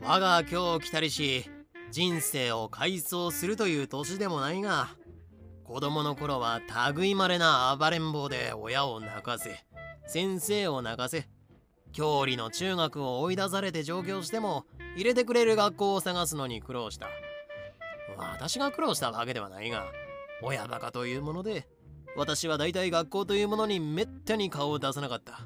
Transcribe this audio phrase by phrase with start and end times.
[0.00, 1.50] 我が今日来たりし
[1.90, 4.88] 人生を改装するという年でもないが
[5.64, 6.60] 子供の頃は
[6.94, 9.64] 類まれな暴れん坊で親を泣かせ
[10.06, 11.26] 先生を泣かせ
[11.92, 17.08] 郷里の中学を追い出されて上京しても入れてくれる学校を探すのに苦労した。
[18.16, 19.86] 私が苦労したわけではないが
[20.42, 21.68] 親バカというもので
[22.16, 25.40] 私は大体学校というものにめったに顔を出さなかった。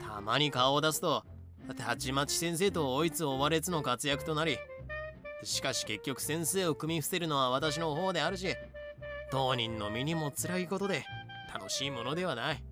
[0.00, 1.24] たまに顔を出すと
[1.76, 4.58] たちまち先生と追いつ追われつの活躍となり
[5.42, 8.54] しかし結局先生を組み伏せるのは私の方であるし
[9.30, 11.04] 当人の身にも辛いことで
[11.52, 12.62] 楽しいものではない。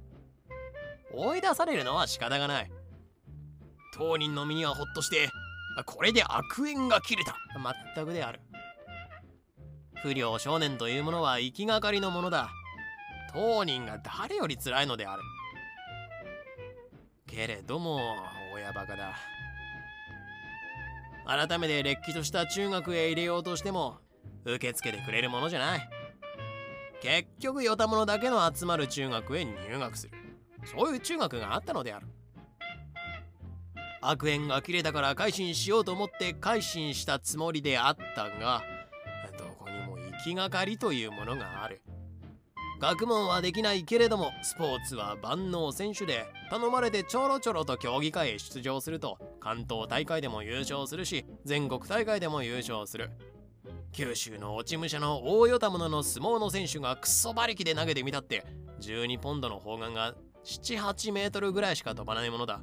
[1.12, 2.70] 追い出されるのは仕方がない
[3.94, 5.30] 当人の身にはほっとして
[5.84, 7.36] これで悪縁が切れた。
[7.94, 8.40] 全くである。
[10.02, 12.50] 不良少年というものは行きがかりのものだ。
[13.32, 15.22] 当人が誰より辛いのである。
[17.26, 18.00] けれども
[18.56, 19.14] 親バカだ。
[21.26, 23.98] 改めてれっきとした中学へ入れようとしても
[24.44, 25.90] 受け付けてくれるものじゃない。
[27.02, 30.12] 結局与た者だけの集まる中学へ入学する。
[30.64, 32.06] そういう中学があったのである。
[34.00, 38.62] 悪縁が切れたから改心しようと思って改心したつもりであったが
[39.36, 41.82] どこにも行きがかりというものがある。
[42.78, 53.10] 学問はできないけれどもスポーツは万能選手で頼まれてちょろちょろと競技会へ出場すると関東大会でも優勝するし全国大会でも優勝する。
[53.92, 58.44] 九州の落ち武者の大与田者の相撲の選手がクソ馬力で投げてみたって
[58.80, 62.60] 12ポンドの砲丸が78メートルぐらいしか飛ばないものだ。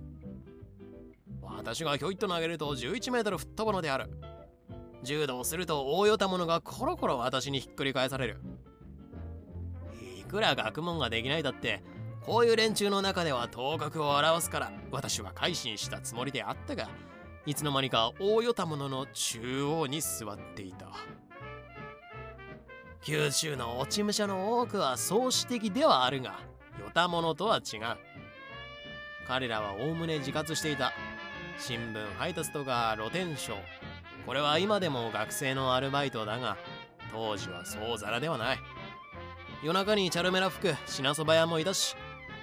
[1.42, 4.09] 私がひょいっと投げると11メートル吹っ飛ぶのである。
[5.03, 8.38] 柔道すると大与田者がコロコロ私にひっくり返される。
[10.34, 11.84] くら学問ができないだって
[12.26, 16.89] こういう連中の中では頭角を表すから私は改心したつもりであったが
[17.45, 20.88] いつの間にか大与田者の中央に座っていた。
[23.02, 26.39] 九州の落ち武者の多くは創始的ではあるが
[26.80, 27.82] 与田者とは違う。
[29.27, 30.94] 彼らはおおむね自活していた。
[31.60, 33.55] 新聞配達とか露天商。
[34.26, 36.55] これは今でも学生のアルバイトだが
[37.11, 38.60] 当時はそうざらではない。
[39.64, 41.96] 夜中にチャルメラ服品そば屋もいたし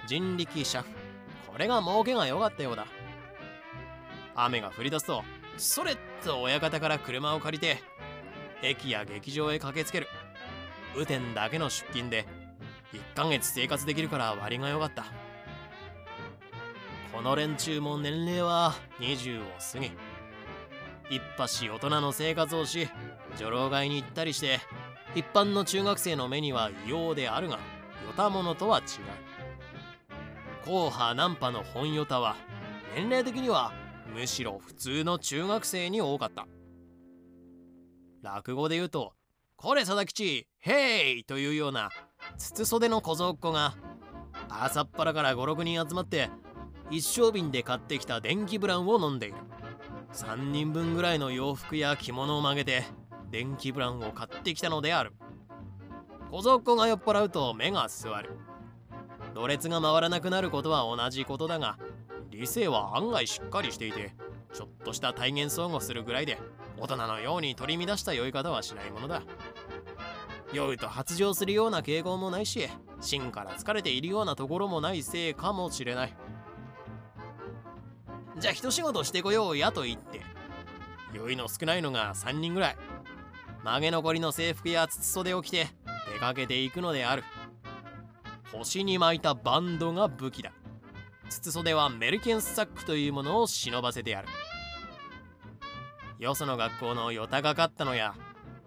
[0.07, 1.51] 人力車夫。
[1.51, 2.87] これが儲けが良かったようだ。
[4.33, 5.23] 雨が降り出すと
[5.55, 7.77] それっと親方から車を借りて
[8.63, 10.07] 駅や劇場へ駆けつける。
[10.95, 12.25] 雨天だけの出勤で
[12.91, 15.05] 1ヶ月生活できるから割が良かった。
[17.13, 19.91] この連中も年齢は20を過ぎ
[21.11, 22.89] 一発大人の生活をし
[23.37, 24.59] 女郎街に行ったりして
[25.13, 27.59] 一般の中学生の目には異様であるが
[28.07, 28.85] 与た者とは違う
[30.63, 32.35] 硬派ナンパの本与たは
[32.95, 33.73] 年齢的には
[34.13, 36.47] むしろ普通の中学生に多かった
[38.21, 39.13] 落語で言うと
[39.57, 41.89] 「これ佐々吉ヘイ!」というような
[42.37, 43.73] 筒袖の小僧っ子が
[44.49, 46.29] 朝っぱらから56人集まって
[46.89, 49.35] 一升瓶で買ってきた電気ブランを飲んでいる
[50.13, 52.83] 3人分ぐらいの洋服や着物を曲げて
[53.31, 55.13] 電気ブランを買ってきたのである。
[56.31, 58.29] 小僧っ子が酔っ払うと目が座る。
[59.33, 61.77] ろれつが回らなくなることは同じことだが
[62.29, 64.13] 理性は案外しっかりしていて
[64.53, 66.37] ちょっとした体現相互するぐらいで
[66.77, 69.23] 大人のように取り乱した酔い方はしないものだ。
[70.51, 72.67] 酔うと発情するような傾向もないし
[72.99, 76.13] 芯から疲れているようなところもないせいかもしれない。
[78.37, 80.21] じゃあ一仕事してこようやと言って
[81.13, 82.77] 酔いの少ないのが3人ぐらい。
[83.63, 85.67] 曲げ残りの制服や筒袖を着て
[86.11, 87.23] 出かけていくのである。
[88.51, 90.51] 腰に巻いたバンドが武器だ。
[91.29, 94.27] 筒袖はメルケンスサックというものを忍ばせてやる。
[96.19, 98.15] よその学校のヨタがかったのや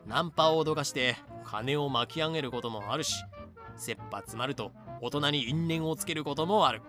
[0.06, 3.22] ナンパを脅かして金を巻き上げることもあるし
[3.76, 6.82] 切羽詰まると大人に因縁をつけることもある。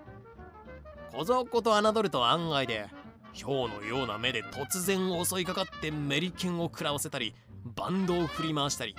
[1.12, 2.88] 小僧っ子と侮ると案外で
[3.34, 7.34] 豹のような目で突然襲いかかってメリケンを食らわせたり
[7.66, 8.96] バンドを振り回したり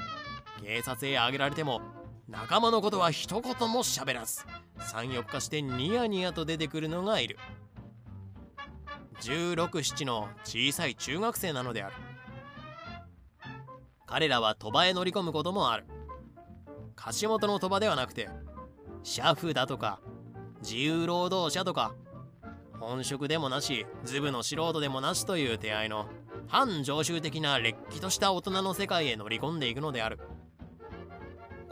[0.62, 1.80] 警察へ挙げられても
[2.28, 4.44] 仲間のことは一言も喋らず
[4.78, 7.38] 34日してニヤニヤと出てくるのがいる。
[9.20, 11.94] 1617の小さい中学生なのである。
[14.06, 15.84] 彼らは鳥羽へ乗り込むこともある。
[16.94, 18.28] 貸元の鳥羽ではなくて
[19.02, 20.00] 車夫だとか
[20.62, 21.94] 自由労働者とか
[22.80, 26.06] 本職でもなしズブの素人でもなしという手合いの
[26.48, 30.18] 反常習的なれっきとした大人の世界へ乗り込んでいくのである。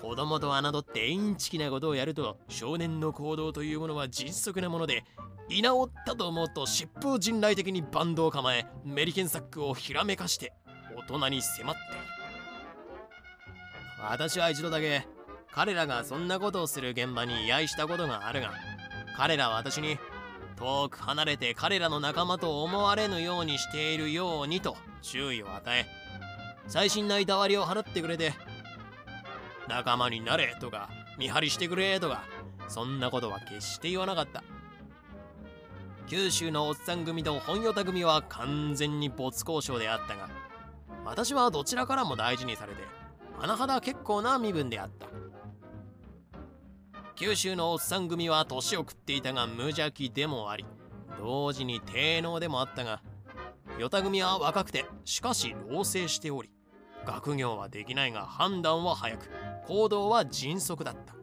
[0.00, 5.02] 子供と侮ってインチキなことをやると少年の行動というものは迅速なもので
[5.48, 10.52] 居直ったと思うと疾風陣雷的にバンドを構えメリケンサックをひらめかして
[10.94, 12.00] 大人に迫っている。
[14.02, 15.06] 私は一度だけ
[15.50, 18.52] 彼らがそんなことをする現場に居合したことがあるが
[19.16, 19.98] 彼らは私に
[20.56, 25.86] 遠く離れて彼らの仲間と思われぬようにしているようにと注意を与え
[26.66, 28.32] 最新ないたわりを払ってくれて
[29.68, 32.24] 仲間になれとか見張りしてくれとか
[32.68, 34.42] そんなことは決して言わなかった。
[36.06, 40.28] 九州のおっさん組と本ヨタ組は完全に没交渉であったが
[41.04, 42.82] 私はどちらからも大事にされて
[43.38, 45.06] 甚だ結構な身分であった。
[47.16, 50.66] 九州のおっさん組は年を食っていたが無邪気でもあり
[51.18, 53.02] 同時に低能でもあったが
[53.78, 56.50] 与田組は若くてしかし老成しており
[57.06, 59.30] 学業はできないが判断は早く
[59.66, 61.14] 行動は迅速だった。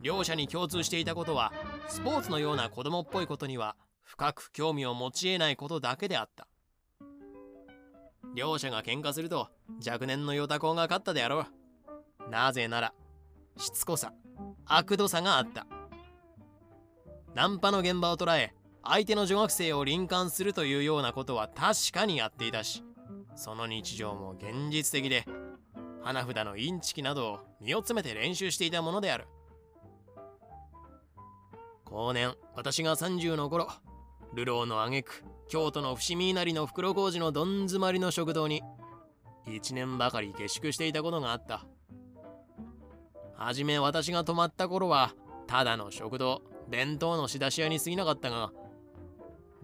[0.00, 1.52] 両者に共通していたことは
[1.88, 6.46] スポーツのような子供っぽいことには深く興味を持ち得ないことだけであった。
[8.34, 9.48] 両者が喧嘩すると
[9.86, 11.46] 若年のヨタコが勝ったであろ
[12.26, 12.30] う。
[12.30, 12.92] なぜなら
[13.58, 14.12] しつこさ
[14.66, 15.66] 悪度さがあった。
[17.34, 22.82] ナンパの現場を捉え相手の女学生を臨間するというようなことは確かにやっていたし
[23.36, 25.24] その日常も現実的で
[26.02, 29.26] 花札のインチキなどを身を詰めて練習していたものである。
[31.84, 33.68] 後年私が30の頃
[34.34, 38.62] 流浪の挙句京都の伏見稲荷の袋小路のどん詰まりの食堂に
[39.46, 41.64] 1年ばかり下宿していたことがあった。
[43.38, 45.14] はじめ私が泊まった頃は
[45.46, 48.50] ただの食堂弁当の仕出し屋に過ぎなかったが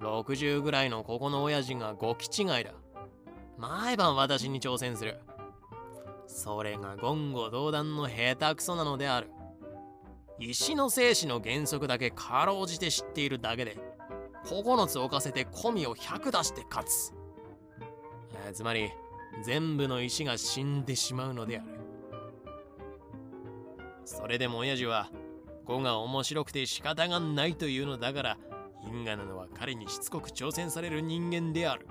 [0.00, 2.73] 60ぐらいのここの親父がご気違いだ
[3.59, 5.19] 毎晩私に挑戦する。
[6.26, 9.31] それが言語道断の下手くそなのである。
[10.38, 13.77] 石の生死の原則だけかろうじて知っているだけで
[14.47, 17.12] 9つ置かせて込みを100出して勝つ。
[18.53, 18.91] つまり
[19.44, 21.84] 全部の石が死んでしまうのである。
[24.05, 25.11] それでも親父は
[25.65, 28.39] 語が面白くて仕方がないというのだから
[28.87, 31.87] 因果なのは彼にしつこく挑戦される人間である。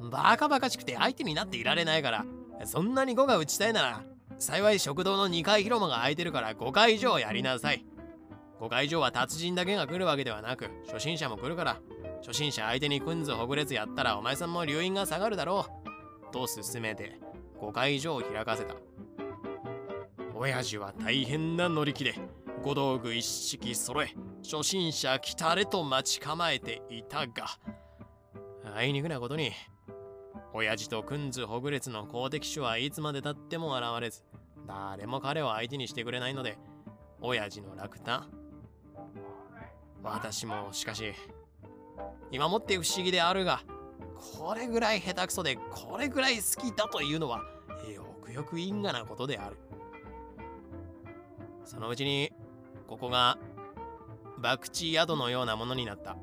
[0.00, 2.24] バカバカしくて相手になっていられないから
[2.64, 4.02] そんなに語が打ちたいなら
[4.38, 7.84] 幸い食堂の2階広間が空いてるから5階以上やりなさい。
[8.60, 11.80] 5階以上は達人だけが来るわけではなく初心者も来るから
[12.22, 15.66] 初心者相手にくんずほぐれつやったらお前さんも留飲が下がるだろ
[16.28, 16.32] う。
[16.32, 17.18] と勧めて
[17.60, 18.74] 5階以上を開かせた。
[20.42, 22.14] 親父は大変な乗り気で
[22.62, 27.58] 小道具一式揃え初心者来たれと待ち構えていたが
[28.74, 29.52] あいにくなことに
[30.54, 34.24] 親父とくんずほぐれつの公的種はいつまでたっても現れず
[34.66, 36.56] 誰も彼を相手にしてくれないので
[37.20, 38.30] 親父の落胆
[40.02, 41.12] 私もしかし
[42.30, 43.60] 今もって不思議であるが
[44.38, 47.42] これぐらい下手くそでこれぐらい好きだというのは
[47.94, 49.58] よくよく因果なことである。
[51.64, 52.32] そのうちに
[52.86, 53.38] ここが
[54.42, 56.16] 博打宿のようなものになった。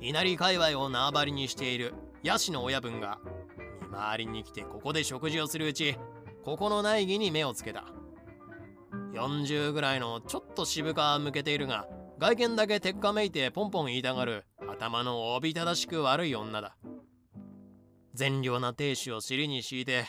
[0.00, 1.92] 稲荷界隈を縄張りにしている
[2.22, 3.18] ヤシの親分が
[3.82, 5.96] 見回りに来てここで食事をするうち
[6.44, 7.84] ここの内儀に目をつけた。
[9.14, 11.88] 40ぐらいのちょっと渋皮向けているが
[12.18, 16.76] 外見だけ鉄火めいてポンポン言いたがる頭のおびただしく悪い女だ。
[18.14, 20.04] 善良な亭主を尻に敷いて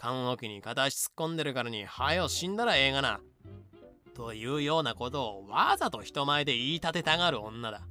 [0.00, 3.20] 棺桶に片足突っ込んでるからに、はよ死んだらええがな。
[4.14, 7.82] というようなことをわざと人前で言い立てたがる女だ。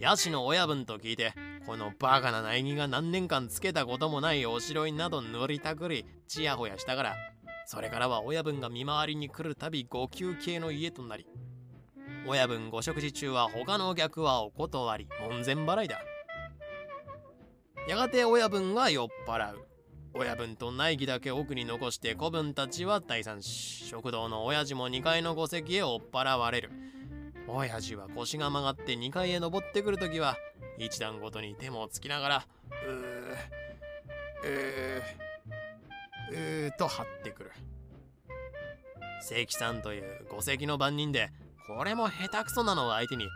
[0.00, 1.32] ヤシの親分と聞いて、
[1.64, 7.14] このバカな苗木が何年間つけたこともないお城になど塗りたくり、ちやほやしたから、
[7.64, 11.28] それからは親分が見回りに来るたびご休憩の家となり、
[12.26, 16.00] 親分ご食事中は他のお客はお断り、門前払いだ。
[17.88, 19.73] やがて親分が酔っ払う。
[20.16, 26.70] 親分と内儀だけ奥に残して子分たちは退散し、食堂の親父も2階の戸籍へ追っ払われる。
[27.48, 30.36] 親父は腰が曲がって2階へ登ってくるときは、
[30.78, 32.46] 一段ごとに手もつきながら、
[34.42, 37.52] うー、うー、うーと張ってくる。
[39.20, 41.32] 関さんという戸籍の番人で、
[41.66, 43.26] これも下手くそなのを相手に、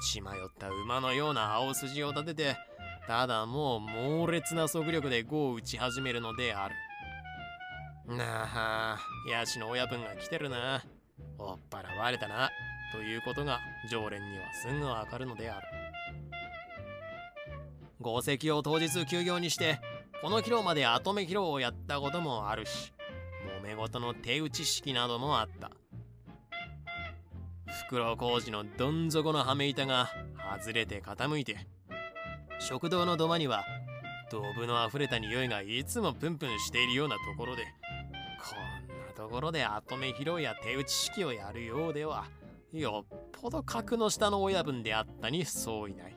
[0.00, 2.56] 血迷った馬のような青筋を立てて、
[3.06, 6.74] ただもう猛烈な速力で碁を打ち始めるのである。
[8.16, 8.44] な
[8.94, 8.98] あ、
[9.30, 10.84] ヤシの親分が来てるな。
[11.38, 12.50] おっぱらわれたな。
[12.92, 13.58] ということが
[13.90, 15.66] 常連にはすぐわかるのである。
[18.02, 19.80] 戸籍を当日休業にして
[20.22, 22.92] この広まで跡目披露をやったこともあるし
[23.62, 25.70] 揉め事の手打ち式などもあった
[27.88, 30.08] 袋小路のどん底のはめ板が
[30.58, 31.66] 外れて傾いて
[32.68, 33.62] 食堂の土間には
[34.28, 38.56] ドブのあふれた匂いがいつもプンプンしているようなところでこ
[38.92, 42.24] んなところで跡目披露や手打ち式をやるようでは
[42.72, 46.16] よっぽど格の下の親分であったにそういない。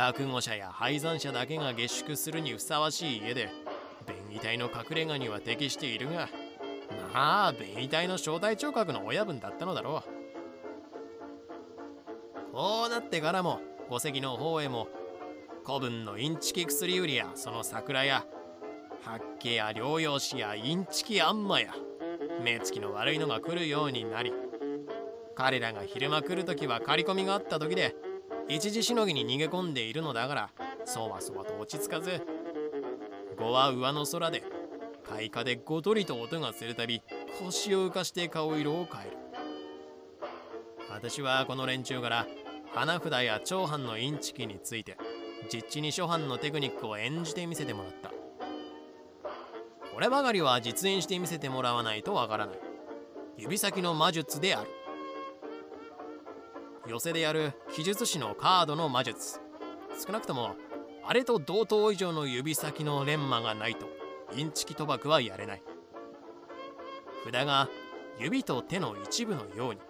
[0.00, 3.50] 落語者や廃山者だけが下宿するにふさわしい家で
[4.30, 6.30] 便宜隊の隠れ家には適しているが
[7.12, 10.02] まあ便宜隊の正体聴覚の親分だったのだろ
[12.48, 12.50] う。
[12.50, 14.88] こうなってからも戸籍の方へも
[15.66, 18.24] 古文のインチキ薬売りやその桜や
[19.02, 21.74] 八景や療養士やインチキあんまや
[22.42, 24.32] 目つきの悪いのが来るようになり
[25.34, 27.94] 彼らが昼間来る時は刈り込みがあった時で
[28.50, 30.50] 一時しのぎに逃げ込んでいるのだから
[30.84, 32.20] そわそわと落ち着かず
[33.38, 34.42] 碁は上の空で
[35.08, 37.00] 開花でごとりと音がするたび
[37.38, 39.16] 腰を浮かして顔色を変える。
[40.90, 42.26] 私はこの連中から
[42.74, 44.96] 花札や長藩のインチキについて
[45.52, 48.10] 実地に諸藩のテクニックを演じてみせてもらった。
[49.94, 52.58] こればかりは実演してみせてもらわないとわからない。
[53.38, 54.70] 指先の魔術である。
[56.90, 59.38] 寄せでやる記述師のカードの魔術。
[60.04, 60.56] 少なくとも
[61.06, 63.86] あれと同等以上の指先のレンマがないと
[64.34, 65.62] インチキ賭博はやれない。
[67.24, 67.68] 札が
[68.18, 69.80] 指と手の一部のように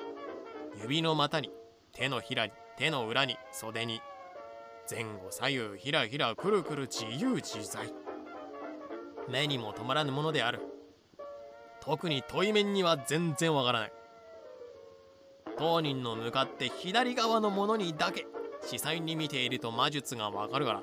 [0.83, 1.51] 指の股に
[1.95, 4.03] 手のひらに手の裏に袖に
[4.91, 7.95] 前後左右ひらひらくるくる自由自在。
[9.27, 10.61] 目にも止まらぬものである。
[11.81, 13.93] 特に問い面には全然わからない。
[15.61, 18.27] 当人の向かって左側のものにだけ
[18.63, 20.81] 視細に見ていると魔術がわかるから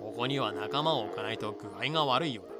[0.00, 2.54] ここには仲間を置かないと具合が悪いようだ。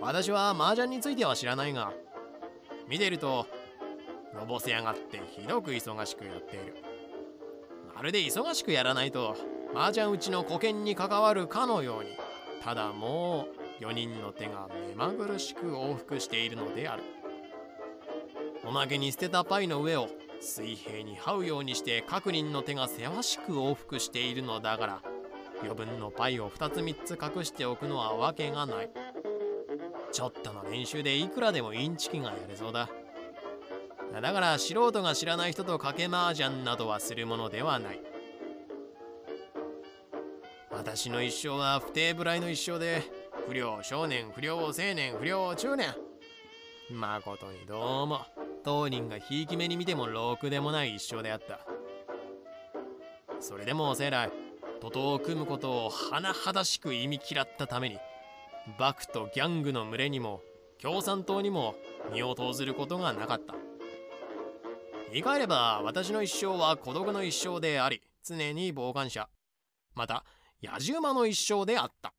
[0.00, 1.92] 私は麻雀については知らないが
[2.88, 3.48] 見ていると
[4.32, 6.76] のぼせやがってひどく忙しくやっている。
[7.92, 9.36] まるで忙しくやらないと
[9.74, 12.10] 麻雀うちの保険に関わるかのように
[12.62, 13.48] ただも
[13.80, 17.02] う4人の手が目まぐるしく往復しているのである。
[18.64, 20.08] おまけに捨てたパイの上を
[20.40, 25.02] 水平に這うようにして各人の手がせわしく往復しているのだから
[25.62, 28.90] 余分のパイを2つ3つ隠しておくのはわけがない。
[30.10, 32.88] ちょっとの練習でいくらでもインチキがやれそうだ。
[34.20, 38.00] だから素人が知らない人と賭け麻雀などはするものではない。
[40.70, 43.02] 私の一生は不定不来の一生で
[43.46, 45.94] 不良少年不良青年不良中年。
[46.90, 48.41] 誠にどうも。
[48.64, 51.60] 当人がひいき目に見てもろくでもない一生であった。
[53.40, 54.30] それでも生来
[54.80, 57.98] 徒党を組むことを甚だしく意味嫌ったために
[58.78, 60.42] バクとギャングの群れにも
[60.80, 61.74] 共産党にも
[62.12, 63.54] 身を投ずることがなかった。
[65.12, 69.28] 言い換えれば私の一生は孤独の一生であり常に傍観者。
[69.94, 70.24] また
[70.62, 72.14] 野じ馬の一生であった。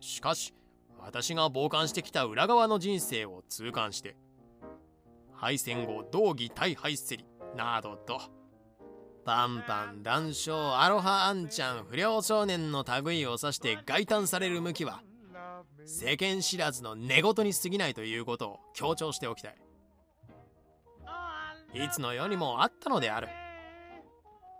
[0.00, 0.54] しかし
[0.98, 4.16] 私が傍観してきた裏側の人生を痛感して
[5.40, 7.24] 敗戦後道義大敗せり
[7.56, 8.20] などと。
[9.24, 15.02] パンパン談笑アロハアンちゃん不良少年の類を指して外嘆される向きは
[15.86, 19.56] 世間知らずの寝言に過ぎないということを強調しておきたい。
[21.72, 23.28] いつの世にもあったのである。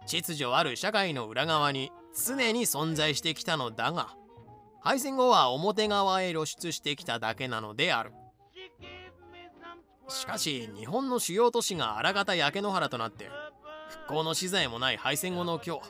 [0.07, 1.93] 秩序ある社会の裏側に
[2.27, 4.15] 常に存在してきたのだが
[4.81, 8.13] 敗戦後は表側へ露出してきただけなのである。
[10.11, 13.31] しかし日本の主要都市があらがた焼け野原となって
[13.89, 15.83] 復興の資材もない敗戦後の今日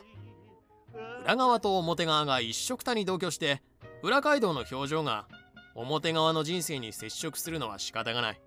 [1.23, 3.61] 裏側と表側が一緒くたに同居して
[4.01, 5.27] 裏街道の表情が
[5.75, 8.41] 表側の人生に接触するのは仕方がない。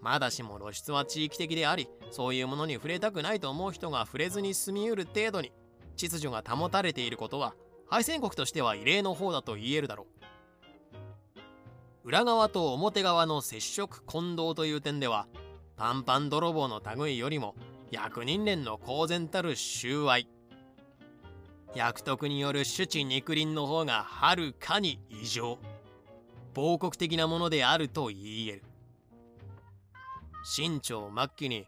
[0.00, 5.52] まだしも露出は地域的でありそういうものに触れたくないと思う人が触れずに済みうる程度に
[5.94, 7.54] 秩序が保たれていることは
[7.88, 10.31] 敗戦国としては異例の方だと言えるだろう。
[12.04, 15.28] 裏側と表側の接触混同という点では
[15.76, 17.54] パンパン泥棒の類よりも
[17.90, 20.26] 役人連の公然たる収賄。
[21.74, 25.58] 役得による主治肉林の方がはるかに異常。
[26.54, 28.62] 亡国的なものであると言い得る。
[30.54, 31.66] 清朝末期に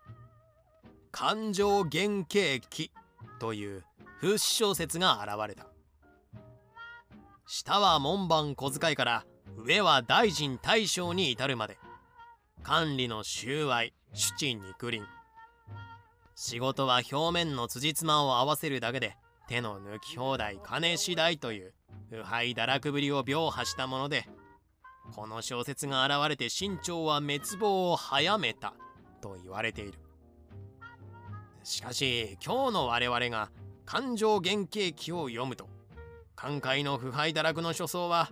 [1.11, 2.91] 感情原型期
[3.39, 3.85] という
[4.21, 5.67] 風刺小説が現れた。
[7.47, 9.25] 下は門番小遣いから
[9.57, 11.79] 上は大臣大将に至るまで。
[12.65, 15.07] 管理の収賄主治肉林
[16.35, 19.19] 仕事は表面の辻褄を合わせるだけで
[19.49, 21.75] 手の抜き放題金次第という
[22.09, 24.27] 腐敗堕落ぶりを描破したもので
[25.15, 28.73] この小説が現れて清朝は滅亡を早めた
[29.21, 29.99] と言われている。
[31.63, 33.51] しかし今日の我々が
[33.85, 35.69] 感情原型記を読むと
[36.35, 38.31] 寛解の腐敗堕落の書相は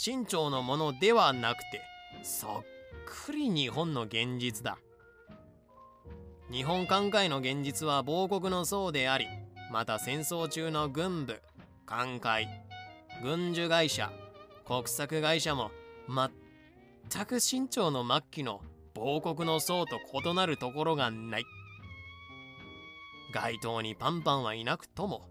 [0.00, 1.82] 清朝のものではなくて
[2.22, 2.62] そっ
[3.26, 4.78] くり日本の現実だ。
[6.52, 9.26] 日本寛解の現実は亡国の僧であり
[9.72, 11.42] また戦争中の軍部
[11.84, 12.48] 艦隊
[13.24, 14.12] 軍需会社
[14.64, 15.72] 国策会社も
[16.08, 18.60] 全く清朝の末期の
[18.94, 21.44] 亡国の僧と異なるところがない。
[23.34, 25.22] 街頭にパンパンはいなくとも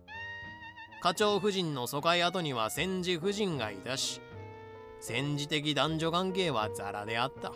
[1.02, 4.20] 課長夫人の疎開後には戦時夫人がいたし
[5.00, 7.54] 戦時的男女関係はザラであった。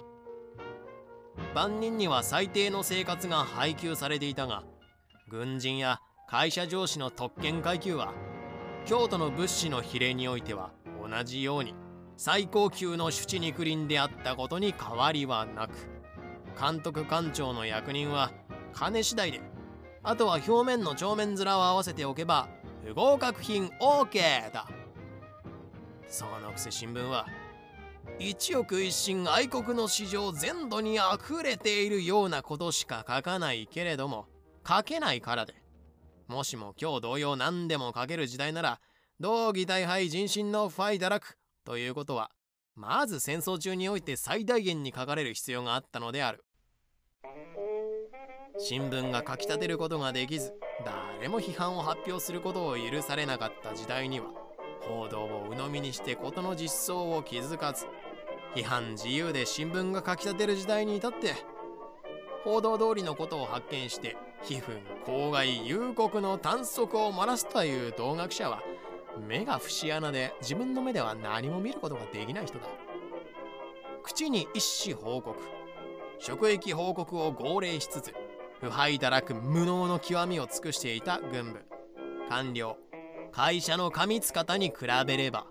[1.53, 4.63] 万人には最低の生活が配給されていたが
[5.29, 8.13] 軍人や会社上司の特権階級は
[8.85, 10.71] 京都の物資の比例においては
[11.01, 11.73] 同じように
[12.15, 15.73] 最高級の主治肉林であったことに変わりはなく
[16.59, 18.31] 監督官庁の役人は
[18.73, 19.41] 金次第で
[20.03, 22.47] あとは表面の帳面面を合わせておけば
[22.85, 24.67] 不合格品 OK だ。
[26.11, 27.25] そのくせ新聞は
[28.19, 34.25] 一億一心愛国の市場全土に溢れているようなことしか書かないけれども
[34.67, 35.55] 書けないからで。
[36.27, 38.79] もしも今日同様何でも書ける時代なら
[39.19, 42.31] 同義大敗人心のファイ堕落ということは
[42.75, 46.43] まず戦争中において最大限に書かれる必要があったのである。
[48.59, 50.53] 新聞が書き立てることができず
[50.85, 54.27] 誰も批判を発表することを許されなかった時代には
[54.91, 57.87] 報道を鵜呑みにして事の実相を気づかず
[58.55, 61.33] 批判自由で新聞が書き立てる時代に至って
[62.43, 68.61] 報道通りのことを発見して皮膚公害幽谷の短足を漏らすという同学者は
[69.27, 72.65] 目が節穴で自分の目では何も見ることができない人だ。
[74.03, 75.37] 口に一紙報告
[76.19, 78.13] 職域報告を号令しつつ
[78.59, 81.59] 腐敗堕落無能の極みを尽くしていた軍部。
[82.29, 82.77] 官僚
[83.31, 85.45] 会社の過密方に比べれば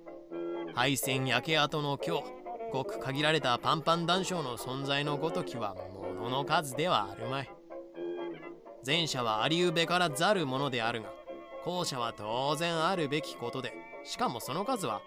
[0.75, 2.25] 敗戦焼け跡の今日
[2.73, 7.51] ごく限られたパンパン談笑の存在のごときはものの数ではあるまい。
[8.87, 11.11] 前者はありうべからざるものであるが
[11.65, 13.73] 後者は当然あるべきことで
[14.05, 15.03] しかもその数は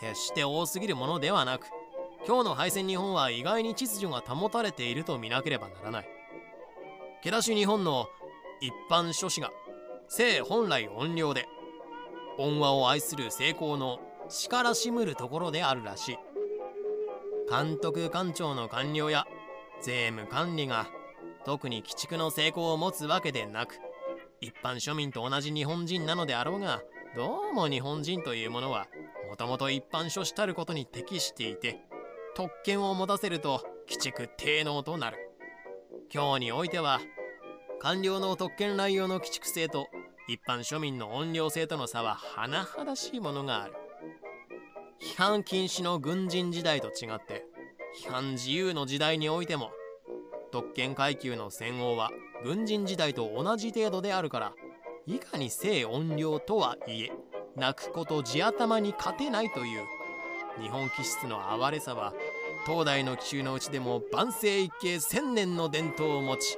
[0.00, 1.66] 決して多すぎるものではなく
[2.26, 6.08] 今日の敗戦日本は意外に秩序が保たれていると見なければならない。
[7.22, 8.06] 毛出し日本の
[8.60, 9.50] 一般書士が
[10.08, 11.46] 性本来音量で
[12.38, 16.18] 音話を愛する成功の力しむるところであるらしい。
[17.50, 19.26] 監督官庁の官僚や
[19.82, 20.88] 税務管理が
[21.44, 23.78] 特に鬼畜の成功を持つわけでなく
[24.40, 26.82] 一般庶民と同じ日本人なのであろうが
[27.14, 28.86] どうも日本人というものは
[29.28, 31.80] もともと一般書士たることに適していて
[32.34, 35.18] 特権を持たせると鬼畜低能となる。
[36.12, 37.00] 今日においては
[37.80, 39.86] 官僚の特権乱用の鬼畜性と
[40.28, 43.74] 一般庶民の音量性との差は甚だしいものがある。
[45.00, 47.44] 批判禁止の軍人時代と違って
[48.02, 49.70] 批判自由の時代においても
[50.50, 52.10] 特権階級の戦王は
[52.42, 54.52] 軍人時代と同じ程度であるから
[55.06, 57.12] いかに性音量とはいえ
[57.54, 59.84] 泣くこと地頭に勝てないという
[60.62, 62.14] 日本気質の哀れさは
[62.66, 66.56] 東大の奇襲のうちでも万世一系千年の伝統を持ち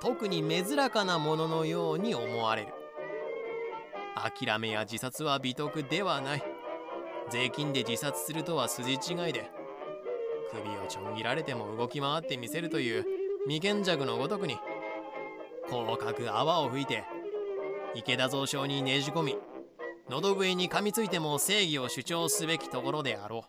[0.00, 2.74] 特に珍かなもののように思われる。
[4.14, 6.54] 諦めや自殺は美徳ではない。
[7.30, 8.96] 税金で自殺するとは筋違
[9.30, 9.50] いで
[10.50, 13.04] 首をちょん切られても動き回ってみせるという
[13.48, 14.58] 未見弱のごとくに
[15.68, 17.04] 広角泡を吹いて
[17.94, 19.36] 池田蔵省にねじ込み
[20.10, 23.42] 喉笛に噛みついても正義を主張すべきところであろう。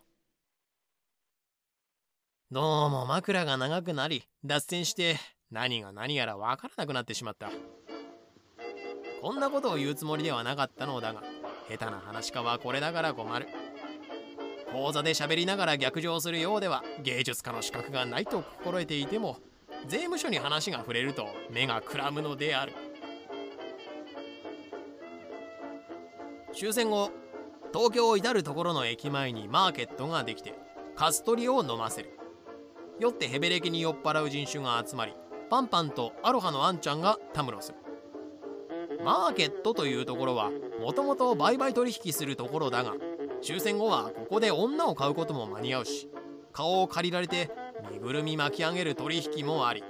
[2.51, 5.17] どうも枕が長くなり脱線して
[5.51, 7.49] 何が何やらわからなくなってしまった。
[9.21, 11.23] こんなことを言うつもりではなかったのだが
[11.67, 13.47] 下手な話家はこれだから困る。
[14.71, 19.38] 講座で喋りながら逆上するようでは芸術家の資格がないと心得ていても
[19.88, 22.73] 税務署に話が触れると目がくらむのである。
[26.53, 27.12] 終戦後
[27.73, 30.53] 東京至る所の駅前にマーケットができて
[30.95, 32.17] カストリを飲ませる。
[32.99, 35.13] 酔ってヘベレキに酔っ払う人種が集まり
[35.55, 37.77] パンパンとアロハのアンちゃんがたむろする。
[39.05, 42.95] マーケットというところはもともと売買取引するところだが
[43.41, 46.09] 終戦後はここで女を買うことも間に合うし
[46.51, 47.51] 顔を借りられて
[47.89, 49.81] 身ぐるみ巻き上げる取引もあり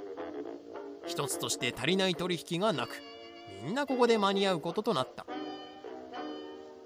[1.08, 3.02] 一つとして足りない取引がなく
[3.64, 5.26] みんなここで間に合うこととなった。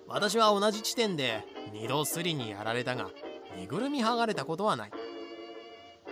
[0.08, 3.10] 私は同じ地点で二度スリにやられたが
[3.58, 4.92] 身ぐるみ剥がれたことはない。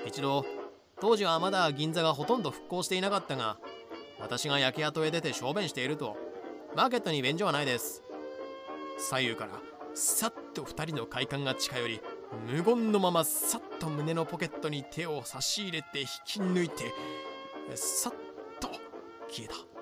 [0.06, 0.46] 一度
[1.00, 3.58] 当時はまだ銀座がほとんど復興していなかったが
[4.20, 6.18] 私が焼け跡へ出て小便していると
[6.76, 8.04] マーケットに便所はないです。
[8.98, 9.52] 左右から
[9.94, 12.02] さっと2人の快感が近寄り
[12.48, 16.92] 無言のままさっと胸のポケットに手を差し入れて引き抜いて
[17.76, 18.14] さっ
[18.60, 18.70] と
[19.30, 19.77] 消えた。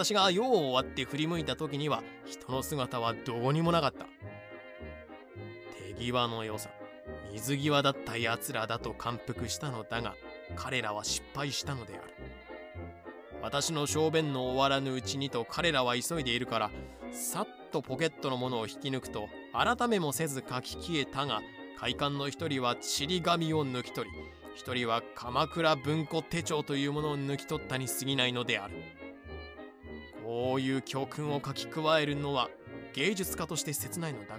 [0.00, 4.06] 私が用を終わって振り向いた時には人の姿はどうにもなかった。
[5.94, 6.70] 手際の良さ
[7.34, 10.14] 水際だった奴らだと感服したのだが
[10.56, 12.14] 彼らは失敗したのである。
[13.42, 16.70] 私の小便の終わらぬうちにと彼らは急いでいるから
[17.12, 21.42] さっとポケットのものを引き抜くと改めもせず書き消えたが
[21.78, 24.16] 快感の一人はちり紙を抜き取り
[24.54, 28.99] 一人は鎌倉文庫手帳というものを抜き取ったに過ぎないのである。
[30.40, 32.48] こういう教訓を書き加えるのは
[32.94, 34.38] 芸術家として切ないのだが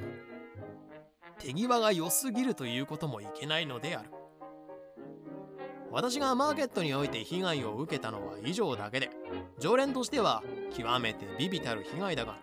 [1.37, 4.09] 手際が良すぎるということもいけないのである。
[5.91, 9.11] 私がマーケットにおいて被害を受けたのは以上だけで
[9.59, 10.41] 常連としては
[10.75, 12.39] 極めてビビたる被害だが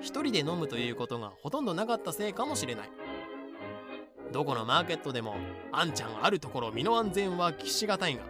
[0.00, 2.90] 一人で飲むということがほとんどなかったせいかもしれない。
[4.32, 5.36] どこのマーケットでも
[5.70, 8.22] あんちゃんあるところ身の安全は期しがたいが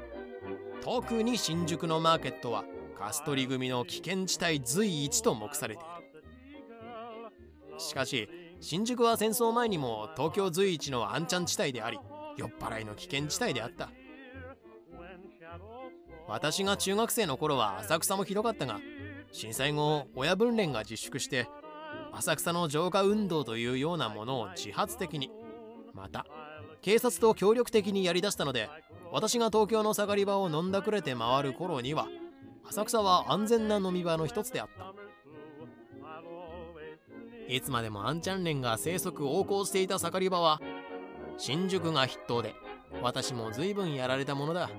[0.82, 2.64] 特に新宿のマーケットは
[3.00, 7.80] カストリ組の危険地帯随一と目されている。
[7.80, 8.28] しかし
[8.60, 11.98] 新宿は戦争前にも東京随一のあんちゃん地帯であり
[12.36, 13.88] 酔っ払いの危険地帯であった。
[16.28, 18.78] 私が中学生の頃は浅草もひどかったが
[19.32, 21.48] 震災後親分連が自粛して
[22.12, 25.30] 浅草の浄化運動というようなものを自発的に
[25.92, 26.26] また
[26.82, 28.68] 警察と協力的にやりだしたので
[29.10, 32.06] 私が東京の盛り場を飲んだくれて回る頃には
[32.70, 34.94] 浅草は安全な飲み場の一つであった。
[37.48, 40.60] いつまでもアンチャン連が生息横行していた盛り場は
[41.36, 42.54] 新宿が筆頭で
[43.02, 44.70] 私も随分やられたものだ。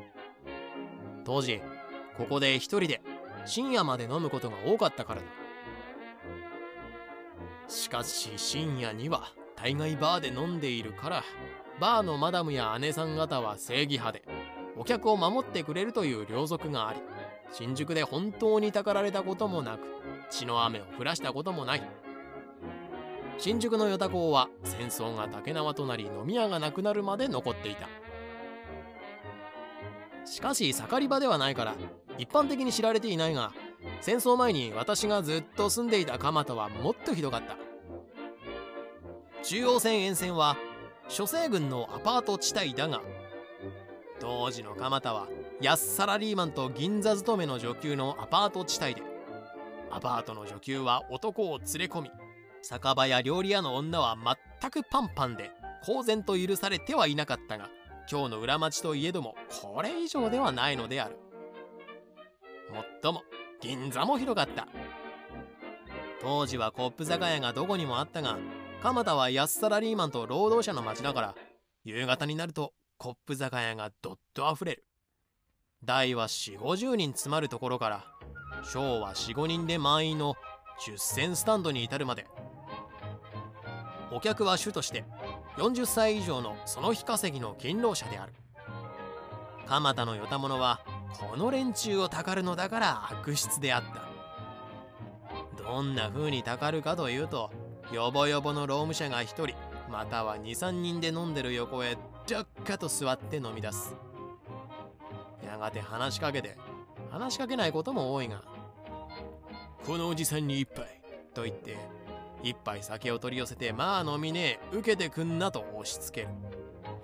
[1.25, 1.61] 当時
[2.17, 3.01] ここで一人で
[3.45, 5.27] 深夜まで飲むことが多かったからだ。
[7.67, 11.23] しかし深夜には大概バーで飲んでいるから
[11.81, 14.23] バーのマダムや姉さん方は正義派で
[14.77, 17.01] お客を守ってくれるという両族があり
[17.51, 19.81] 新宿で本当にたかられたこともなく
[20.29, 21.83] 血の雨を降らしたこともない。
[23.37, 27.89] 新宿の与田港は戦争が竹縄となり飲み屋がなくなるまで残っていた。
[30.25, 31.75] しかし盛り場ではないから
[32.17, 33.51] 一般的に知られていないが
[33.99, 37.57] 戦争前に私がずっと住んでいた蒲田はもっとひどかった。
[39.43, 40.55] 中央線沿線は
[41.07, 43.01] 諸西軍のアパート地帯だが
[44.19, 45.27] 当時の蒲田は
[45.61, 49.03] 安サラリーマンと銀座勤めの女給のアパート地帯で。
[49.91, 52.11] アパートの女給は男を連れ込み
[52.63, 54.17] 酒場や料理屋の女は
[54.59, 55.51] 全くパンパンで
[55.85, 57.69] 公然と許されてはいなかったが
[58.09, 61.17] 今日の裏町といえどもこれ以上ではないのである。
[62.73, 63.21] もっとも
[63.61, 64.67] 銀座も広かった。
[66.21, 68.39] 当時はコップ酒屋がどこにもあったが
[68.81, 71.35] 蒲田は安サラリーマンと労働者の町だから
[71.83, 74.85] 夕方になるとコップ酒屋がどっとあふれる。
[75.83, 78.05] 大は4 5 0人詰まるところから
[78.63, 80.35] 小は45人で満員の
[80.85, 82.27] 10銭スタンドに至るまで。
[84.11, 85.05] お客は主として
[85.57, 88.33] 40歳以上のその日稼ぎの勤労者である。
[89.67, 90.81] 蒲田の与田者は
[91.13, 93.83] この連中をたかるのだから悪質であっ
[95.57, 95.63] た。
[95.63, 97.49] どんな風にたかるかというと
[97.91, 99.55] よぼよぼの労務者が1人
[99.89, 103.95] または23人で飲んでる横へどっかと座って飲み出す。
[105.51, 106.57] やがて話しかけて
[107.09, 108.41] 話しかけないことも多いが
[109.85, 111.01] このおじさんに一杯
[111.33, 111.77] と言って
[112.41, 116.33] 一杯酒を取り寄せてまあ飲みねえ受けてくんなと押し付ける。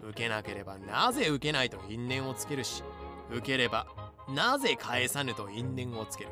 [0.10, 2.81] 受けなければなぜ受けないと因縁をつけるし
[3.29, 3.88] 受ければ
[4.29, 6.29] なぜ返さぬと因縁をつける。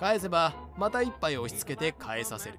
[0.00, 2.58] 返せばまた一杯押し付けて返させる。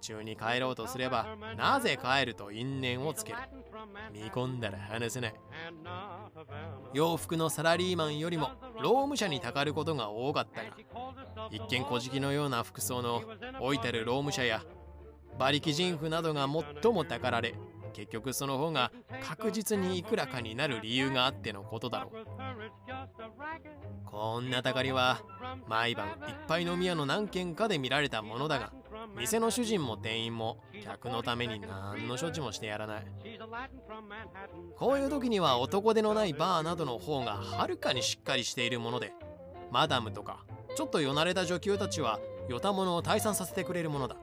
[0.00, 3.38] 中に帰ろうとすればなぜ帰ると因縁をつける？
[4.12, 5.34] 見込んだら話せない。
[6.92, 10.68] 洋服のサラリーマンよりも労務者にたかることが多かったが
[11.50, 13.22] 一見小敷のような服装の
[13.60, 14.62] 老いてる労務者や
[15.36, 16.48] 馬力人夫などが
[16.82, 17.54] 最もたかられ
[17.92, 22.26] 結局その方が確実にいくらかになる理由があってのことだろう。
[24.04, 25.22] こんなたかりは
[25.68, 26.14] 毎晩いっ
[26.48, 28.72] ぱい飲み屋の何軒かで見られたものだが
[29.16, 33.06] 店の主人も店員も客のために何の処置もしてやらない。
[34.76, 39.12] こういう時には男手のないバーなどの方がはるかにしっかりしているもので
[39.70, 40.44] マダムとか
[40.76, 44.16] ちょっとよなれた女給たちはよたものを退散させてくれるものだ。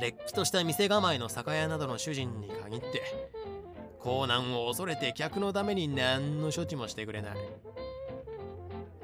[0.00, 3.02] れっきとした店構えの酒屋などの主人に限って
[3.98, 7.36] 高難を恐れて客のために何の処置もしてくれない。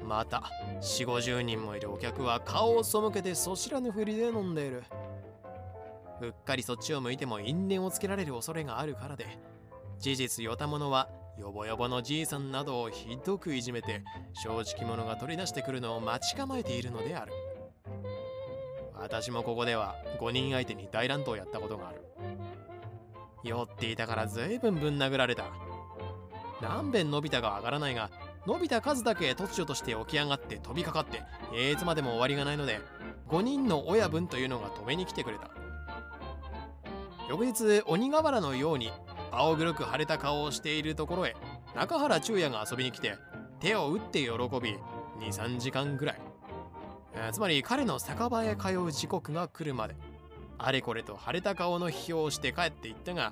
[0.03, 0.43] また
[0.81, 4.83] 4 5 0人もいるお客は顔を背けてそ知らぬふりで飲んでいる。
[6.21, 9.25] うっかりそっちを向いても因縁をつけられる恐れがあるからで
[9.99, 14.01] 事実よたものはよぼよぼのじいさんなどをひどくいじめて
[14.33, 17.33] 正直者が取り出してくるのを待ち構えているのである。
[18.99, 22.01] 私もここでは5人相手に大乱闘やったことがある。
[23.43, 25.45] 酔っていたから随分ぶん殴られた。
[26.61, 28.09] 何遍伸びたかわからないが
[28.47, 31.21] 伸びた数だけ突如として起き上がって飛びかかって
[31.71, 32.79] いつまでも終わりがないので
[33.29, 35.51] 5人の親分というのが止めに来てくれた。
[37.29, 38.91] 翌日鬼瓦のように
[39.31, 41.35] 青黒く腫れた顔をしているところへ
[41.75, 43.17] 中原中也が遊びに来て
[43.59, 44.77] 手を打って喜び
[45.19, 46.21] 23時間ぐらい
[47.31, 49.95] つまり彼の酒場へ通う時刻が来るまで。
[50.59, 53.31] あれこれと腫れた顔の批評をして帰っていったが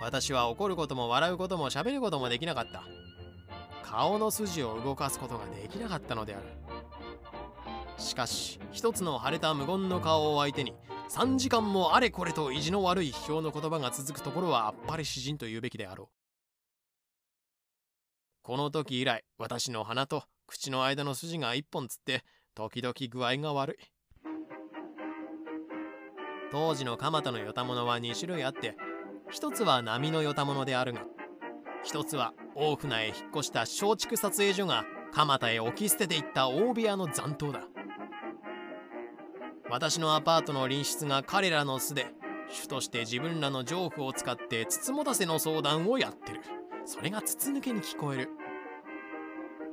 [0.00, 2.84] 私は怒ることも笑うことも喋ることもできなかった。
[3.84, 6.44] 顔の筋を動かすことができなかったのである。
[7.98, 10.74] しかし一つの腫れた無言の顔を相手に
[11.10, 16.08] 3時間もあれこれと意地の悪い批評の言葉が続くところはあっぱれ詩人と言うべきであろう。
[18.42, 23.76] この時以来私の鼻と口の間の筋が一本つって時々具合が悪い。
[26.50, 28.76] 当時の蒲田のよたものは2種類あって
[29.30, 31.06] 一つは波のよたものであるが
[31.82, 34.84] 一つは大船へ引っ越した松竹撮影所が
[35.14, 37.62] 蒲田へ置き捨てていった大部屋の残党だ。
[39.70, 42.08] 私のアパートの隣室が彼らの巣で
[42.50, 46.42] 主として自分らの情婦を使って筒持たせの相談をやってる。
[46.84, 48.41] それが筒抜けに聞こえる。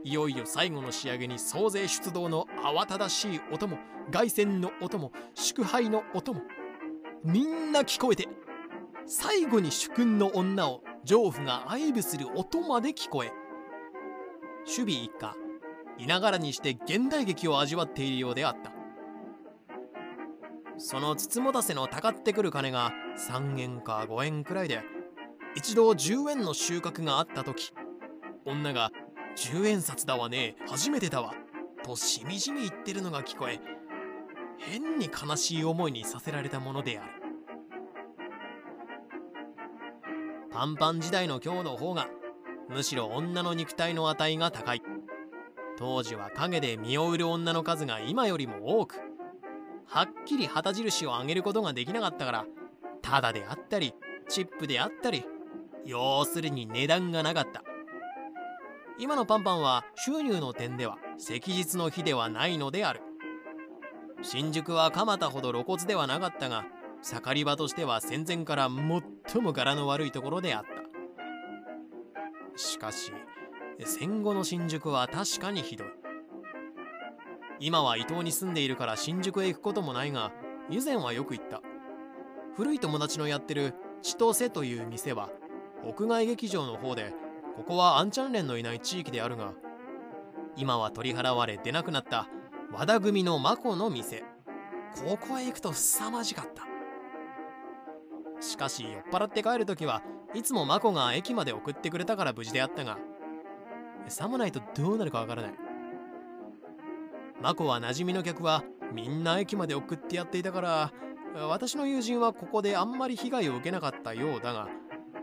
[0.03, 3.77] いよいよ最後の仕上げに総勢出動の慌ただしい音も
[4.11, 6.41] 凱旋の音も祝杯の音も
[7.23, 8.27] みんな聞こえて
[9.05, 13.31] 最後に主君の女を丈夫が愛撫する音まで聞こえ
[14.65, 15.35] 守備一家
[15.97, 18.79] いながらにして現代劇を味わっているようであった。
[20.81, 24.81] その筒持たせのたかってくる金が3円か5円くらいで
[25.55, 27.73] 一度10円の収穫があった時
[28.45, 28.89] 女が
[29.39, 30.57] 「10円札だわね。
[30.67, 31.33] 初めてだわ」
[31.83, 33.59] としみじみ言ってるのが聞こえ
[34.57, 37.11] 変に悲しい思いにさせられたものである。
[40.51, 42.09] パンパン時代の今日の方が
[42.67, 44.81] むしろ女の肉体の値が高い。
[45.77, 48.99] 当時は陰で身を売る女の数が今よりも多く
[49.87, 52.45] はっきり旗印を上げることができなかったから
[53.01, 53.93] タダであったり
[54.27, 55.23] チップであったり
[55.85, 57.63] 要するに値段がなかった。
[59.01, 62.99] 今のパンパンは収入の点では昔日の日ではないのである。
[64.21, 66.65] 新宿は蒲田ほど露骨ではなかったが
[67.01, 68.69] 盛り場としては戦前から
[69.25, 72.59] 最も柄の悪いところであった。
[72.61, 73.13] しかし
[73.85, 75.87] 戦後の新宿は確かにひどい。
[77.61, 80.33] 今は伊東に住んでいるから新宿へ行くこともないが
[80.69, 81.61] 以前はよく行った。
[82.57, 85.29] 古い友達のやってる千歳という店は
[85.85, 87.13] 屋外劇場の方で
[87.59, 89.51] ここはアンチャンレンのいない地域であるが
[90.55, 92.29] 今は取り払われ出なくなった
[92.71, 94.23] 和田組の眞子の店。
[95.05, 96.63] ここへ行くと凄まじかった。
[98.41, 100.01] しかし酔っ払って帰る時は
[100.33, 102.97] いつも眞子が駅まで送ってくれたから無事であったが
[104.07, 105.51] さもないとどうなるかわからない。
[107.41, 110.93] 眞子は馴染みの客はみんな駅まで送ってやっていたから
[111.49, 114.69] 私の友人はここであんまり被害を受けなかったようだが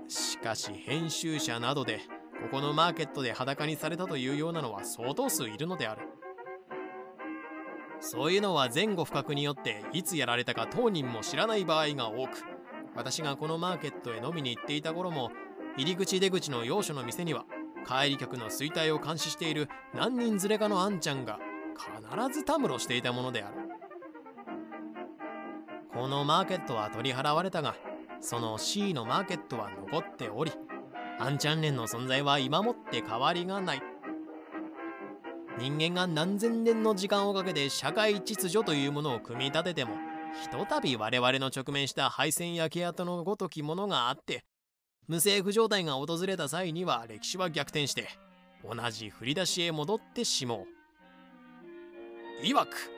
[0.06, 2.00] しかし編集者などで
[2.46, 6.02] ここのマーケットで裸にされたというようなのは相当数いるのである。
[7.98, 12.44] そういうのは前後不覚によっていつやられたか当人も知らない場合が多く
[12.94, 15.32] 私がこのマーケットへ飲みに行っていた頃も
[15.76, 17.46] 入り口出口の要所の店には
[17.84, 21.40] 帰り客の衰退を監視している何人連れかのあんちゃんが
[21.74, 23.56] 必ずたむろしていたものである。
[25.92, 27.74] このマーケットは取り払われたが
[28.20, 30.52] その C のマーケットは残っており
[31.18, 33.82] アンチャンレンの存在は今もって変わりがない
[35.58, 39.94] 人間が何千年の時間をかけて社会秩序というものを組み立てても
[40.42, 44.44] ひとたび我々の直面した敗戦焼け跡のごときものがあって
[45.08, 48.08] 無政府状態が訪れた際には歴史は逆転して
[48.62, 50.66] 同じ振り出しへ戻ってしも
[52.42, 52.46] う。
[52.46, 52.90] いわく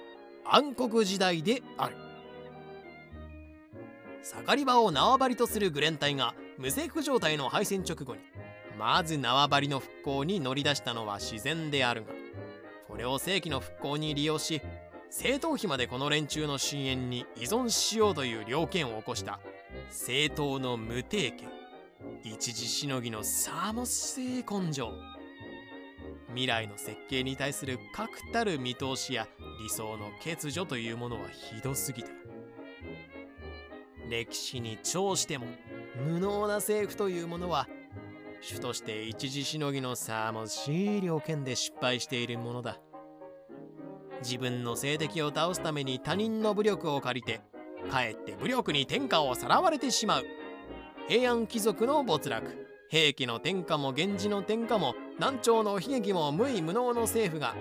[0.45, 2.08] 暗黒時代である。
[4.23, 8.21] 盛り場を縄張りとするグレン隊が無政府状態の敗戦直後に
[8.79, 12.13] まず縄張りの復興に乗り出したのは自然であるが
[12.87, 14.61] これを正規の復興に利用し
[15.07, 19.41] 政党費までこの連中の深淵に依存しようという了見を起こした
[19.89, 21.49] 政党の無定権
[22.23, 24.93] 一時しのぎのサーモス性根性。
[26.29, 29.27] 未来の設計に対する確たる見通しや
[29.61, 32.11] 理想の欠如というものはひどすぎた。
[34.09, 35.47] 歴史に長しても
[35.97, 37.69] 無能な政府というものは
[38.41, 42.79] 主として一時しのぎのさもしい了見で失敗しているものだ。
[44.23, 47.41] 自分の政敵を倒すために他人の武力を借りて
[47.91, 50.27] かえって武力に天下をさらわれてしまう。
[51.09, 52.69] 平安貴族の没落。
[52.91, 57.55] 兵器の天下も源氏の天下も南朝の悲劇も無為無能の政府が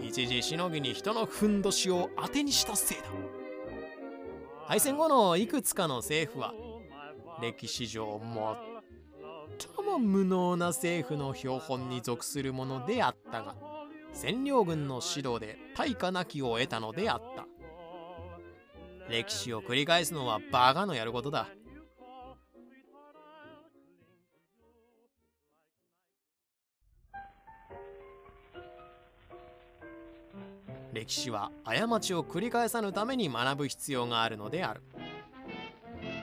[0.00, 3.04] 一時しのぎに人のふんどしを当てにしたせいだ。
[4.66, 6.52] 敗戦後のいくつかの政府は
[7.40, 13.54] 歴史上最も無能な政府の標本に属するものであったが
[14.12, 17.46] 占領軍の指導で対価なきを得たのであった。
[19.08, 21.48] 歴史を繰り返すのはバカのやることだ。
[30.96, 34.80] 歴史は過ちを繰り返さぬために学ぶ必要があるのである。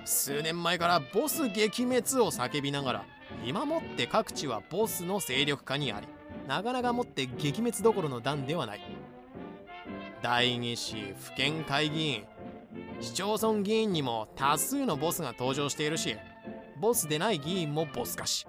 [0.04, 3.06] 数年前からボス撃滅を叫びながら
[3.46, 6.08] 今もって各地はボスの勢力下にあり
[6.48, 8.82] なかなかもって撃滅どころの段ではない。
[10.24, 12.24] 代議士府県会議員
[13.00, 16.16] 市町村議員にも多数のボスが登場しているし
[16.82, 18.48] ボスでない議員もボス化し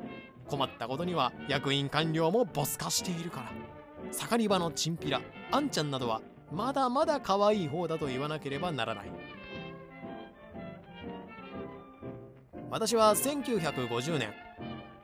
[0.48, 3.52] 困ったことには役員官僚もボス化しているから。
[4.14, 5.20] 盛り場のチンピラ。
[5.50, 6.22] あんちゃんなどは
[6.52, 9.10] まだまだ可愛い方だと言わなければならない。
[12.70, 14.32] 私は1950年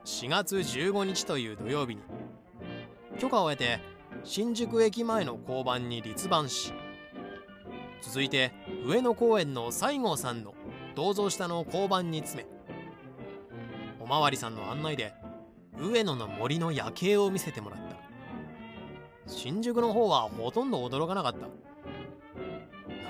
[0.04, 2.02] 4月15日という土曜日に
[3.18, 3.80] 許可を得て
[4.24, 6.72] 新宿駅前の交番に立番し
[8.02, 8.52] 続いて
[8.84, 10.54] 上野公園の西郷さんの
[10.96, 12.48] 銅像下の交番に詰め
[14.00, 15.14] おまわりさんの案内で
[15.78, 17.89] 上野の森の夜景を見せてもらった。
[19.30, 21.48] 新宿の方はほとんど驚かなかった。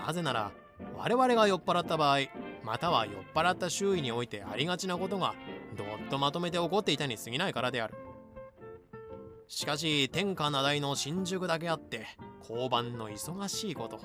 [0.06, 0.52] なぜなら
[0.96, 2.18] 我々が酔っ払った場合
[2.62, 5.34] または酔っ払った周囲においてありがちなことが
[5.76, 7.94] どっとまとめて起こっていたに過ぎないからである。
[9.48, 12.06] しかし天下名題の新宿だけあって
[12.40, 14.00] 交番の忙しいこと。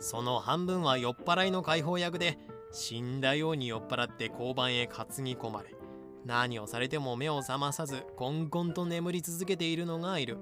[0.00, 2.38] その半分は酔っ払いの解放役で
[2.70, 5.74] 死んだように酔っ払って交番へ担ぎ込まれ
[6.24, 10.38] 何をされても目を覚まさずこんこんと眠り続けているのがいる。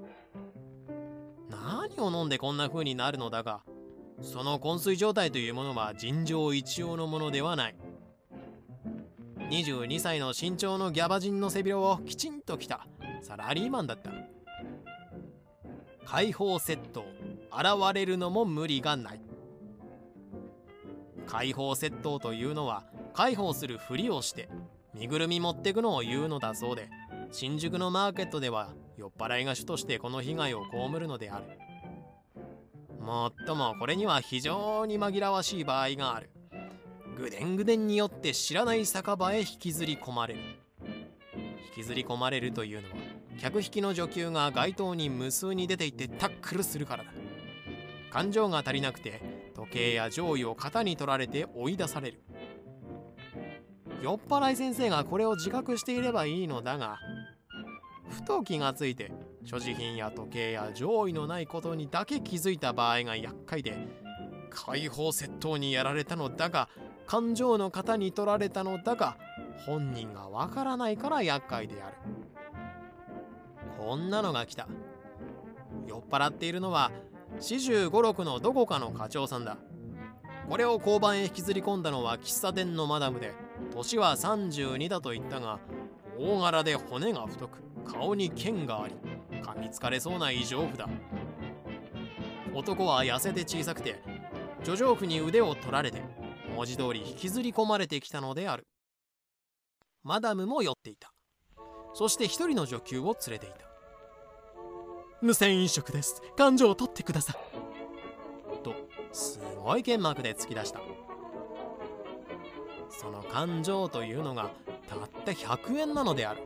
[1.50, 3.62] 何を飲んでこんな風になるのだが
[4.20, 7.76] その昏睡状態というものは尋常一様のものではない。
[9.50, 12.86] 22歳の身長のギャバ人の背広をきちんと着た
[13.22, 14.10] サラリーマンだった。
[16.04, 17.04] 解放窃盗
[17.52, 19.20] 現れるのも無理がない。
[21.26, 24.48] 解放窃盗というのは解放するふりをして
[24.98, 26.88] 身ぐるみ持ってくのを言うのだそうで
[27.30, 31.44] 新宿のマーケットでは酔っ払いが主としてこの被害を被るのである。
[32.98, 36.30] もっともこれには非常に紛らわしい場合がある。
[37.16, 40.40] ぐでんぐでんによって知らない酒場へ引きずり込まれる。
[41.76, 42.94] 引きずり込まれるというのは
[43.38, 47.10] 客引きの女給が街頭に無数に出て行ってタックルするからだ。
[48.10, 49.20] 感情が足りなくて
[49.54, 52.22] 時計や上位を型に取られて追い出される。
[54.06, 57.00] 酔っ払い先生がこれを自覚していればいいのだが
[58.08, 59.10] ふと気がついて
[59.44, 63.76] 所持品や時計や上位のないことにだけ気づいた場合が厄介で
[64.50, 66.68] 解放窃盗にやられたのだが
[67.08, 69.16] 感情の型に取られたのだが
[69.66, 71.96] 本人がわからないから厄介である。
[73.80, 74.68] こんなのが来た。
[75.88, 76.92] 酔っ払っているのは
[77.40, 79.56] 四十五六のどこかの課長さんだ。
[80.48, 83.34] これを交番へ引きずり込んだのは喫茶店のマダムで
[83.72, 85.58] 年は32だと言ったが
[86.18, 88.94] 大柄で骨が太く顔に剣があり
[89.42, 90.88] 噛みつかれそうな異常符だ。
[92.54, 94.02] 男は痩せて小さくて
[94.64, 96.02] 叙情婦に腕を取られて
[96.56, 98.66] 文字通り引きずり込まれてきたのである。
[100.02, 101.12] マダムも酔っていた。
[101.92, 103.56] そして一人の女給を連れていた。
[105.20, 106.22] 無線飲食です。
[106.36, 107.36] 感情を取ってください。
[108.62, 108.74] と
[109.12, 110.80] すごい剣幕で突き出した。
[112.90, 114.50] その感情というのが
[114.88, 116.42] たった100円なのである。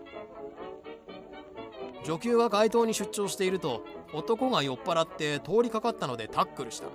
[2.05, 3.85] 女給が街頭に出張していると
[4.15, 6.89] 男が酔っ払って通りかかったのでタックルした。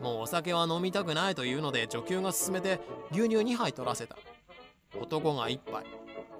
[0.00, 4.16] もうお酒は飲みたくないというので女給が勧めて牛乳2杯取らせた。
[5.00, 5.84] 男が1杯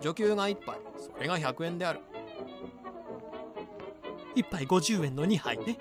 [0.01, 2.01] 女給が1杯それが100円である。
[4.37, 5.79] 1杯50円の2杯ね。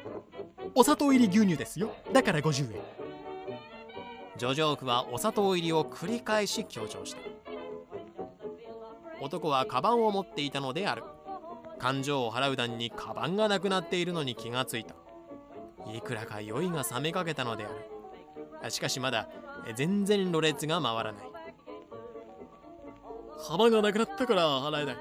[0.75, 1.91] お砂糖入り牛乳ですよ。
[2.11, 2.98] だから50円。
[4.39, 7.19] ジョジョークはお砂糖入りを繰り返し強調した。
[9.19, 11.03] 男はカバンを持っていたのである。
[11.77, 14.95] 感情を払う段にカバンがなくなっているのに気がついた。
[15.93, 17.67] いくらか酔いが冷めかけたのであ
[18.63, 18.71] る。
[18.71, 19.27] しかしまだ
[19.75, 21.23] 全然ろれつが回らない。
[23.45, 24.97] カバンがなくなったから払えない。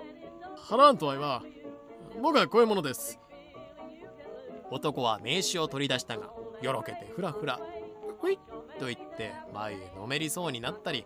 [0.68, 1.45] 払わんとは言わ
[2.20, 3.20] 僕はこういうものです。
[4.72, 6.28] 男は名刺を取り出したが
[6.61, 7.68] よろけてふらふら「ほい!」
[8.79, 11.05] と言って前へのめりそうになったり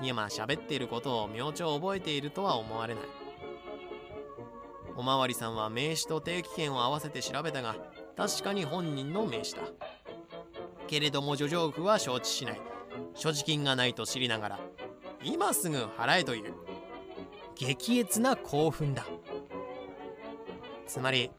[0.00, 3.04] 今喋っていることを明朝覚えているとは思われない。
[4.96, 7.74] おまわりさんは名刺と定期券を合わせて調べたが
[8.16, 9.62] 確かに本人の名刺だ。
[10.86, 12.60] けれども叙情婦は承知しない。
[13.14, 14.60] 所持金がないと知りながら
[15.22, 16.54] 今すぐ払えという
[17.56, 19.04] 激烈な興奮だ。
[20.86, 21.30] つまり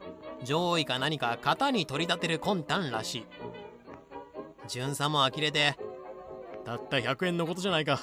[0.43, 2.63] 上位か何か型に取り立てる魂。
[2.63, 3.25] 胆らしい
[4.67, 5.77] 巡査も呆れて。
[6.65, 7.99] たった100円のことじゃないか。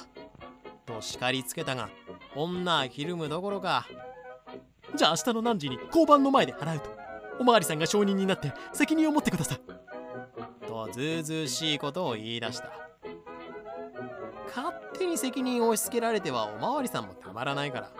[0.85, 1.89] と叱りつけたが
[2.35, 3.85] 女はひるむどころか。
[4.95, 6.89] じゃあ明日の何時に交番の前で払うと
[7.39, 9.59] おまわりさんが証人になって責任を持ってください。
[10.67, 12.71] とずうずうしいことを言い出した。
[14.55, 17.91] 勝手に責任を押し付けられてはおまわりさんもたまらないから。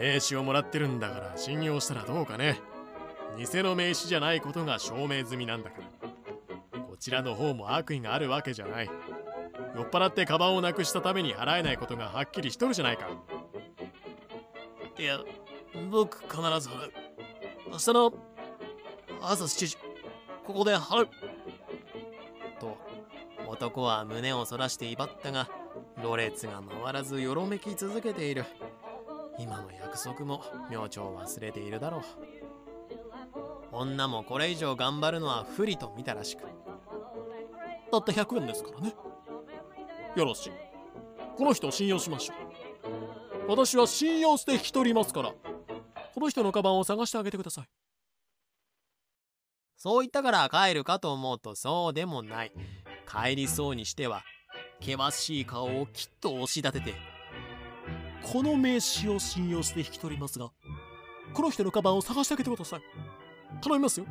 [0.00, 2.60] 名刺をもらってるんだから信用したらどうかね。
[3.36, 5.84] 偽の名刺じゃないことが証明済みなんだから。
[5.84, 6.03] こ
[7.04, 8.88] ちらの方も悪意があるわけじゃない。
[9.76, 13.10] 酔っ払ってカバンをなくしたために払えないことがはっきりしとるじゃないか。
[14.98, 15.18] いや
[15.90, 16.92] 僕必ず払う
[17.72, 18.14] 明日の
[19.20, 19.76] 朝7時
[20.46, 21.08] ここで払う。
[22.58, 22.78] と
[23.48, 25.50] 男は胸をそらして威張ったが
[26.02, 28.46] ろれつが回らずよろめき続けている。
[29.38, 32.02] 今の約束も明朝忘れているだろう。
[33.72, 36.44] 女もこれ以上頑張るのは不利と見たらしく。
[38.02, 38.94] たった100円ですからね。
[40.16, 40.52] よろしい。
[41.36, 43.50] この人を信用しましょう。
[43.50, 45.32] 私は信用して引き取りますから。
[46.14, 47.68] この人のカバンを探してあげてください。
[49.76, 52.52] そう言ったから帰るかと思うとそうでもない。
[53.06, 54.22] 帰りそうにしては
[54.80, 56.94] 険しい顔をきっと押し立てて。
[58.22, 60.50] この名刺を信用して引き取りますが
[61.34, 62.80] この人のカバンを探してあげてください。
[63.60, 64.06] 頼みますよ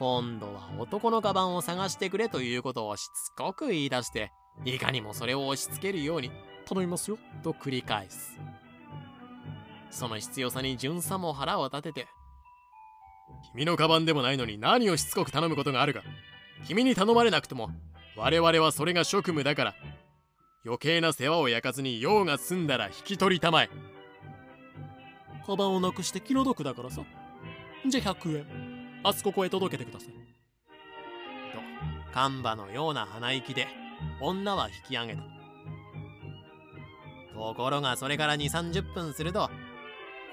[0.00, 4.32] 今度は男のカバンを探してくれということをしつこく言い出して
[4.64, 6.32] いかにもそれを押し付けるように
[6.64, 8.40] 頼みますよと繰り返す。
[9.90, 12.06] その必要さに巡査も腹を立てて
[13.52, 16.02] 君のカバンでもないのに何をしつこく頼むことがあるか
[16.66, 17.68] 君に頼まれなくても
[18.16, 19.74] 我々はそれが職務だから
[20.64, 23.70] 余計な世話を焼かずに用が済んだら引き取りたまえ。
[25.46, 27.02] カバンをなくして気の毒だからさ。
[27.86, 28.69] じゃ100円。
[29.02, 30.08] 明日ここへ届けてください。
[30.10, 30.14] と
[32.12, 33.66] カンバのような鼻息で
[34.20, 35.22] 女は引き上げた。
[37.32, 39.48] ところがそれから2 3 0分すると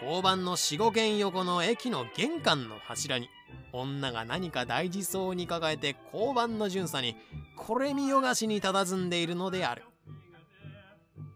[0.03, 3.29] 交番の45軒横の駅の玄関の柱に
[3.71, 7.15] 女が何か大事そうに抱えて交番の巡査に
[7.55, 9.83] これ見よがしに佇んでいるのである。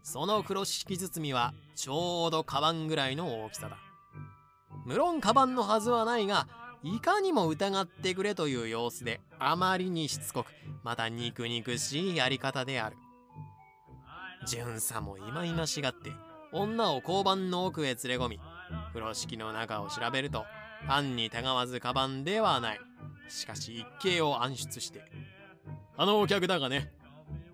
[0.04, 3.78] その風呂敷包みはちょうどカバンぐらいの大きさだ。
[4.86, 6.48] 無論カバンのはずはないが
[6.84, 10.48] いかにも疑ってくれという様子であまりにしつこく
[10.84, 12.98] また肉肉しいやり方である。
[14.48, 16.12] 巡査もいまいましがって
[16.52, 18.40] 女を交番の奥へ連れ込み
[18.88, 20.46] 風呂敷の中を調べると
[20.88, 22.80] 暗にたがわずカバンではない。
[23.30, 25.04] しかし一計を暗出して
[25.96, 26.92] あのお客だがね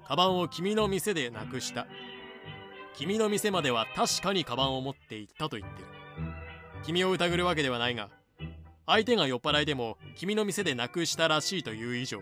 [0.08, 1.86] カバンを君の店でなくした。
[2.96, 5.88] 君の店までは確かにカバンを持って行ったと言ってる。
[6.84, 8.10] 君を疑るわけではないが
[8.88, 12.22] 相手が酔っ払いでも君の店でなくしたらしいという以上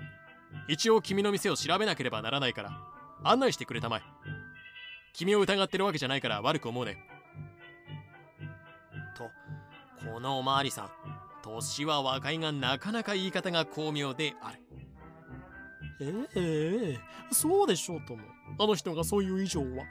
[0.68, 2.72] 一応君の店を調べなければならないから
[3.24, 4.02] 案内してくれたまえ。
[5.14, 6.98] 君を疑ってるわけじゃないから悪く思うね。
[9.16, 9.30] と
[10.12, 10.90] このおまわりさん
[11.44, 14.60] 年は若いがなかなか言い方が巧妙である。
[16.36, 17.00] ええ
[17.32, 18.24] そうでしょうとも。
[18.60, 19.86] あの人がそういう以上は。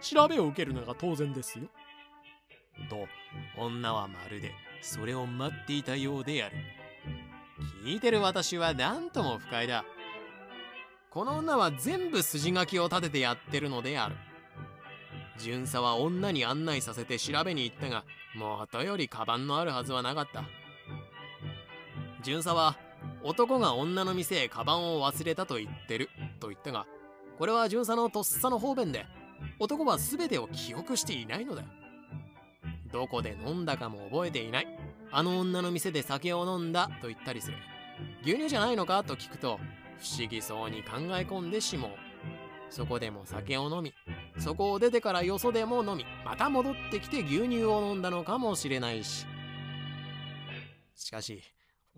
[0.00, 1.66] 調べを受けるのが当然ですよ。
[2.88, 3.06] と
[3.56, 4.52] 女はまるで
[4.84, 6.56] それを待っていたようである。
[7.86, 9.82] 聞いてる私は何とも不快だ。
[11.08, 14.16] この女は全部筋書きを立ててやってるのである。
[15.38, 18.04] 巡査は女に案内させて調べに行ったが
[18.36, 20.44] もとよりカバンのあるはずはなかった。
[22.22, 22.76] 巡査は
[23.22, 26.10] 男が女の店へカバンを忘れたと言ってる
[26.40, 26.86] と言ったが
[27.38, 29.06] これは巡査のとっさの方便で
[29.58, 31.62] 男は全てを記憶していないのだ。
[32.94, 34.68] どこで飲んだかも覚えていない。
[35.10, 37.56] あの女の店で酒を飲んだと言ったりする。
[38.22, 39.02] 牛乳じゃないのか？
[39.02, 39.58] と聞くと
[39.98, 41.90] 不思議そうに考え込んでしもう。
[42.70, 43.92] そこでも酒を飲み
[44.38, 49.26] そこを出てからよそでも飲みまた戻ってきて牛乳を飲んだのかもしれないし。
[50.94, 51.42] しかし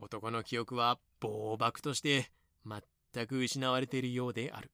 [0.01, 2.31] 男の記憶は暴漠として
[2.65, 4.71] 全く失われているようである。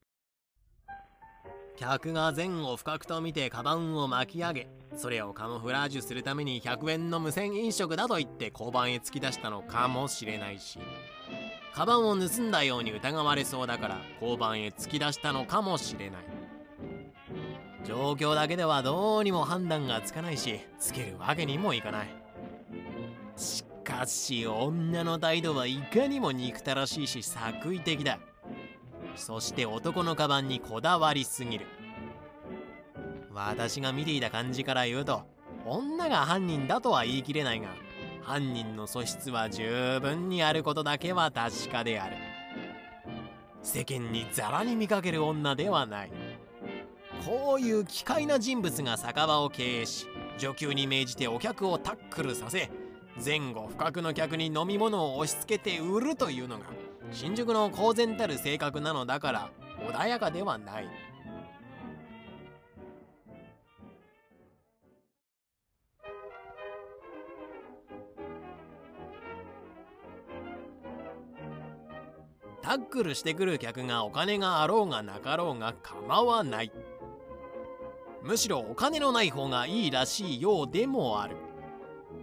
[1.83, 10.79] 客が前後不覚と見てカバンを巻き上げそれをカモフラージュするために100円の無銭飲食だと言って交番へ突き出したのかもしれないし
[11.73, 16.23] カバンを盗んだように疑われそうだから交番へ突き出したのかもしれない。
[17.83, 22.07] 状況だけではどうにも判断がつかないしつけるわけにもいかない。
[23.35, 28.19] しかし女の態度はいかにも憎たらしいし作為的だ。
[29.15, 31.65] そして男のカバンにこだわりすぎる。
[33.33, 35.23] 私が見ていた感じから言うと
[35.65, 37.69] 女が犯人だとは言い切れないが
[38.21, 42.15] 犯人の素質は十分にあることだけは確かである。
[43.61, 46.11] 世間にザラに見かける女ではない。
[47.25, 50.07] こういう奇怪な人物が酒場を経営し
[50.37, 52.69] 女給に命じてお客をタックルさせ
[53.23, 56.65] 前後不覚の客に飲み物を押し付けて売るというのが
[57.11, 59.51] 新宿の公然たる性格なのだから
[59.89, 60.89] 穏やかではない。
[72.61, 76.71] タックルしてくる客がお金があろうがなかろうが構わない。
[78.23, 81.35] むしろお金のない方がいいらしいようでもある。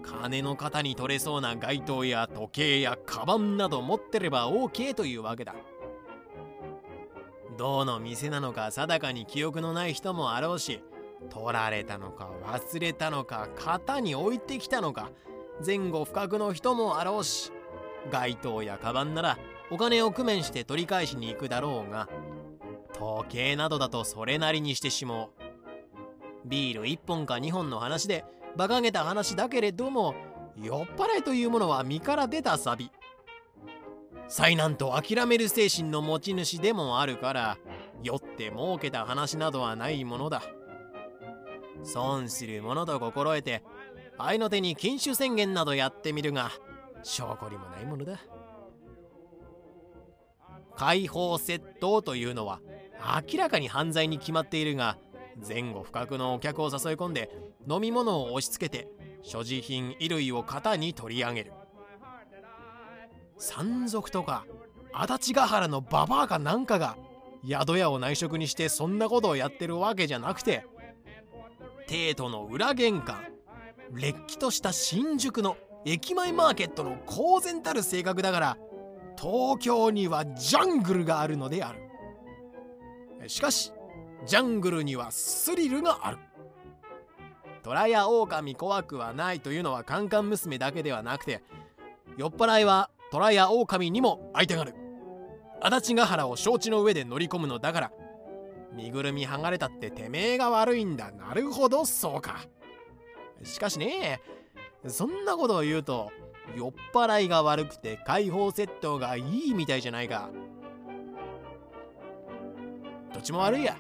[0.03, 5.55] 金の型に取れそうな街灯や時計やカバンなど持ってれば OK というわけだ。
[7.57, 10.83] どの店なのか定かに記憶のない人もあろうし
[11.29, 15.11] 取られたのか忘れたのか型に置いてきたのか
[15.65, 17.53] 前後不覚の人もあろうし
[18.11, 19.39] 街灯やカバンなら
[19.71, 22.09] お金を工面して取り返しに行くだろうが
[22.99, 25.29] 時計などだとそれなりにしてしまう。
[26.47, 28.25] ビール1本か2本の話で
[28.57, 30.15] 馬鹿げた話だけれども
[30.57, 32.91] 酔っ払いというものは身から出たサビ。
[34.29, 37.59] 災難と諦める精神の持ち主でもあるから
[38.03, 40.43] 酔って儲けた話などはないものだ。
[41.83, 43.63] 損するものと心得て
[44.19, 46.51] 愛の手に禁酒宣言などやってみるが
[47.03, 48.21] 証拠にもないものだ。
[50.77, 52.61] 解放窃盗というのは
[53.33, 54.97] 明らかに犯罪に決まっているが
[55.47, 57.31] 前後不覚のお客を誘い込んで
[57.69, 58.89] 飲み物を押し付けて
[59.23, 61.53] 所持品衣類を型に取り上げる。
[63.39, 64.45] 山賊とか
[64.93, 66.97] 足立ヶ原のババアかなんかが
[67.49, 70.67] 宿屋を内職にしてそんなことをやってるわけじゃなくて
[71.87, 73.25] 帝都の裏玄関
[73.93, 78.59] れっきとした新宿の駅前マーケットの公然たる性格だから
[79.19, 81.91] 東京にはジャングルがあるのである。
[83.29, 83.73] しかし
[84.27, 86.19] ジャングルにはスリルがある。
[87.63, 91.43] 虎や狼怖くはないというのはカンカン娘だけではなくて
[92.17, 94.75] 酔っ払いは虎や狼にも相手がある。
[95.61, 97.93] 足立ヶ原を承知の上で乗り込むのだから
[98.75, 101.11] 身ぐるみ剥がれたっててめえが悪いんだ。
[101.13, 102.41] なるほどそうか。
[103.43, 104.21] しかしね
[104.87, 106.11] そんなことを言うと
[106.57, 110.31] 酔っ払いが悪くて解放窃盗がいいみたいじゃないか。
[113.13, 113.77] どっちも悪いや。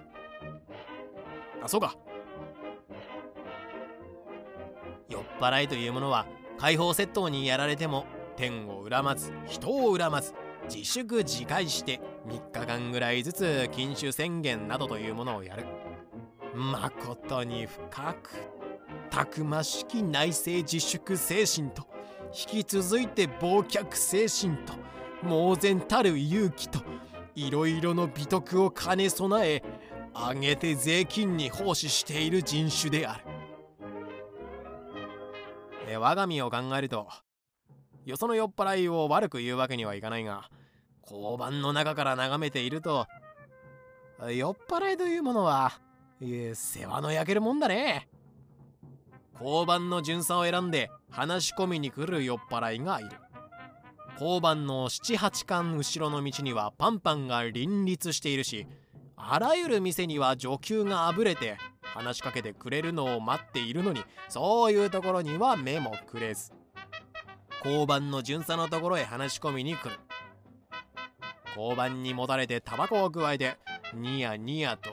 [1.62, 1.96] あそうか。
[5.08, 6.26] 酔っ払いというものは
[6.58, 8.06] 解放窃盗にやられても
[8.36, 10.34] 天を恨まず人を恨まず
[10.72, 15.64] 自粛自戒して3日間ぐらいずつ禁酒宣言などというものをやる。
[16.54, 18.30] まことに深く
[19.10, 21.86] たくましき内政自粛精神と
[22.52, 24.74] 引き続いて忘却精神と
[25.22, 26.80] 猛然たる勇気と
[27.34, 29.62] いろいろの美徳を兼ね備え
[30.14, 33.24] あげて税金に奉仕している人種である。
[35.88, 37.08] え我が身を考えると
[38.04, 40.48] よその酔っ払いを悪く言うわけにはいかないが
[41.02, 43.06] 交番の中から眺めていると
[44.28, 45.72] 酔っ払いというものは
[46.20, 48.08] 世話の焼けるもんだね。
[49.40, 53.10] 交番の巡査を選んで話し込みに来る酔っ払いがいる。
[54.20, 58.66] 交番の78巻後ろの道にはパンパンが林立しているし
[59.28, 66.52] あらゆる店には女給があぶれて話しかけてくれるのを待っているのにそういうところには目もくれず。
[67.64, 69.98] 交番の巡査のところへ話し込みに来る。
[71.56, 73.58] 交番にもたれてタバコを加えて
[73.92, 74.90] ニヤニヤと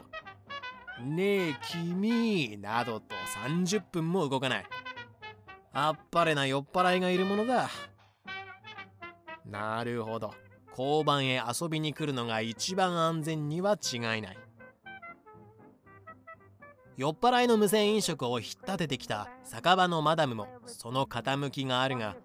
[1.02, 3.16] 「ねえ君」などと
[3.46, 4.66] 30分も動かない。
[5.72, 7.70] あっぱれな酔っ払いがいるものだ。
[9.46, 10.34] なるほど。
[10.78, 14.38] 交番へ遊びに来るのが一番安全には違いない。
[16.98, 22.16] 酔っ払いの無銭飲食を引っ立ててきた酒場のマダムもその傾きがあるが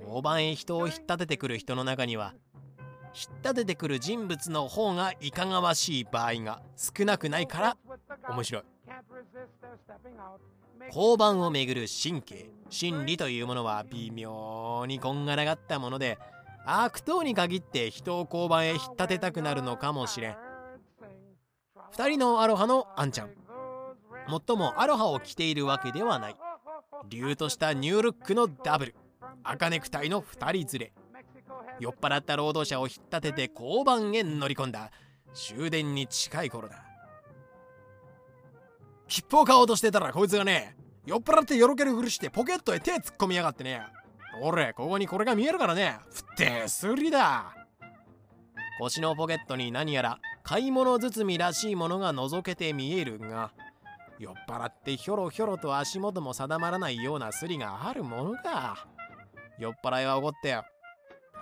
[0.00, 2.34] 交番へ人を引っ立ててくる人の中には
[3.14, 7.76] 引っ立ててくる人物の方がいかがわしい場合が少なくないから
[8.28, 8.62] 面白い。
[10.88, 16.18] 交番をめぐる神経心理というものは微妙にこんがらがったもので
[16.66, 20.36] 悪党に限って人を交番へ引っ立てたくなるのかもしれん。
[21.94, 23.30] 2人のアロハのあんちゃん。
[24.28, 26.36] もっともアロハを着ているわけではない。
[27.08, 28.94] 竜としたニュールックのダブル。
[29.44, 30.92] 赤ネクタイの2人連れ。
[31.78, 34.90] 酔っ払った労働者を引っ立てて交番へ乗り込んだ。
[35.34, 36.82] 終電に近い頃だ。
[39.06, 43.82] 切符を買おうとしてたらこいつがね酔っ払ってよろけるふりしてポケットへ手突っ込みやがってね。
[44.42, 45.98] 俺ここにこれが見えるからね。
[46.10, 47.54] ふってすりだ。
[48.78, 53.52] 腰のポケットに何やら買い物包みらしいものが覗けて見えるが
[54.18, 58.86] 酔っ払ってひょろひょろと足元も定まらないようなスリがあるものか
[59.58, 60.60] 酔っ払いは怒って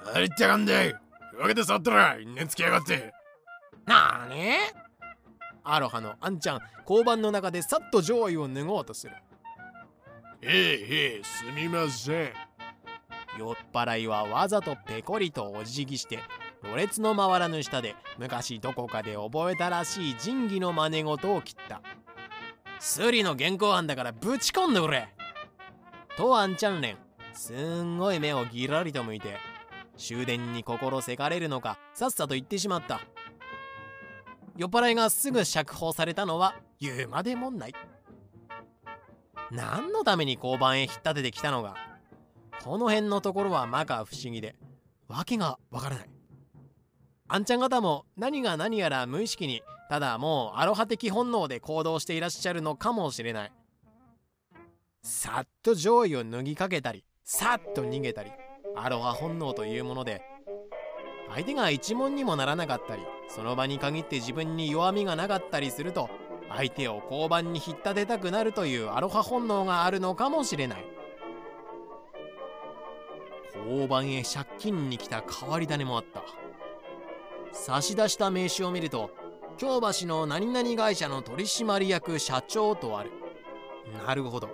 [0.05, 0.95] 入ってかんで。
[1.37, 3.13] 分けて去ったら因縁つきやがって。
[3.87, 4.53] なーに
[5.65, 9.15] アロハのあんちゃん交番の中でさっと上位を脱ごうとする。
[10.43, 12.33] ええええすみません
[13.39, 16.20] 酔っ払いはわざとペコリとお辞儀して
[16.62, 21.82] ろれつの回らぬ下で昔どこかで覚えたらしい仁義の真似事を切った。
[22.78, 25.09] スリの現行犯だからぶち込んでくれ。
[26.16, 26.99] とあんちゃんれん。
[27.32, 29.37] すんごい目をギラリと向いて
[29.97, 33.01] 終電に心せかれるのかさっさと言ってしまった。
[34.57, 37.74] 酔っ払いがすぐ釈放されたのは言うまでもない。
[39.51, 41.74] 何のために交番へ引っ立ててきたのか。
[42.63, 44.55] この辺のところは摩訶不思議で
[45.09, 46.11] 訳がわからない。
[47.27, 53.53] あんちゃん方も何が何やら無意識にただもうアロハ的本能で行動していらっしゃるのかもしれない。
[55.03, 58.31] さっと上位を脱ぎかけたりさっと逃げたり
[58.75, 60.23] アロハ本能というもので
[61.31, 66.09] 相手が一問にもならなかったりその場に限って自分に弱みがなかったりすると
[66.49, 70.94] 相手を交番に引っ立てたくなるというアロハ本能があるのかもしれない。
[73.57, 76.23] 交番へ借金に来た変わり種もあった。
[77.53, 79.11] 差し出した名刺を見ると
[79.57, 83.13] 京橋の何々会社の取締役社長とある。
[84.07, 84.49] なるほど。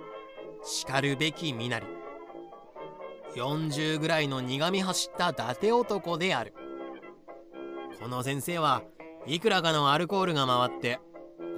[0.63, 1.87] しかるべき身なり。
[3.35, 6.53] 40ぐらいの苦み走った伊達男である。
[8.01, 8.83] この先生は
[9.25, 10.99] いくらかのアルコールが回って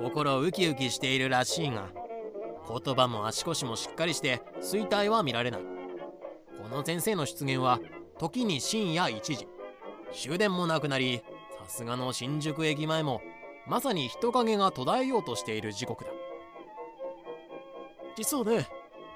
[0.01, 1.89] 心ウキウキしているらしいが
[2.67, 5.61] 言葉も足腰もしっかりして衰退は見られない。
[6.63, 7.81] この先生の出現は
[8.17, 9.47] 時に深夜1時。
[10.13, 11.21] 終電もなくなり
[11.59, 13.21] さすがの新宿駅前も
[13.67, 16.11] まさに人影が途絶えようとしている時刻だ。
[18.15, 18.65] 実はね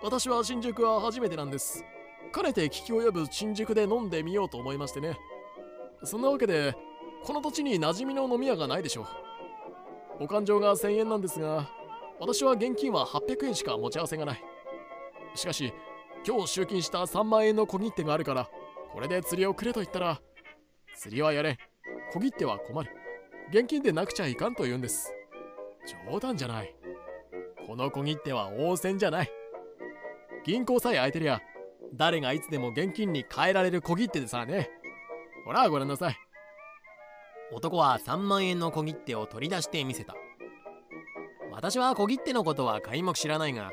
[0.03, 1.85] 私は新宿は初めてなんです。
[2.33, 5.17] かねて聞き及ぶ新宿で飲んでみようと思いましてね。
[6.03, 6.75] そんなわけで
[7.23, 9.03] この土地に馴染みの飲み屋がないでしょ
[10.19, 10.25] う。
[10.25, 11.69] お勘定が1000円なんですが
[12.19, 14.43] 私は現金は800円しか持ち合わせがない。
[15.33, 15.73] しかし
[16.27, 18.49] 今日集金した3万円の小切手があるから
[18.91, 20.19] これで釣りをくれと言ったら
[20.97, 21.57] 釣りはやれ
[22.11, 22.91] 小切手は困る
[23.49, 25.13] 現金でなくちゃいかんと言うんです。
[26.11, 26.75] 冗談じゃない。
[27.65, 29.31] この小切手は応戦じゃない。
[30.45, 31.41] 銀行さえ空いてりゃ
[31.93, 34.69] 誰がいつでも現金に変えられる小切手でさね。
[35.45, 36.17] ほらご覧なさい。
[37.53, 40.13] 男は3万円の小切手を取り出してみせた。
[41.51, 43.71] 私は小切手のことは皆目知らないが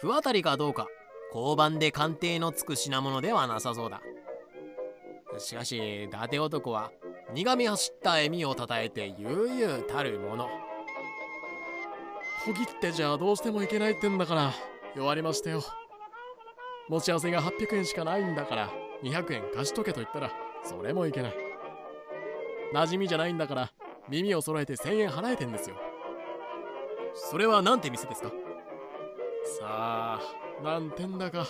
[0.00, 0.86] 不当たりかどうか
[1.34, 4.00] 交番で鑑定のつく品物ではなさそうだ。
[5.38, 6.90] しかし伊達男は
[7.32, 10.48] 苦み走った笑みをたたえて悠々たるもの。
[12.44, 14.52] 小切手じゃどうしてもいけないってんだから
[14.96, 15.62] 弱りましたよ。
[16.88, 18.70] 持ち合わせが800円しかないんだから
[19.04, 20.32] 200円貸しとけと言ったら
[20.64, 21.34] それもいけない。
[22.74, 23.72] 馴染みじゃないんだから
[24.08, 25.76] 耳を揃えて1000円払えてんですよ。
[27.14, 28.32] それはなんて店ですか？
[29.58, 30.20] さあ
[30.62, 31.46] 何点だか。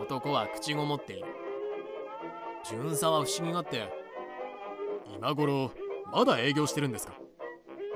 [0.00, 1.26] 男は口ごもっている。
[2.68, 3.88] 巡査は不思議がって
[5.14, 5.70] 今頃
[6.12, 7.14] まだ営業してるんですか？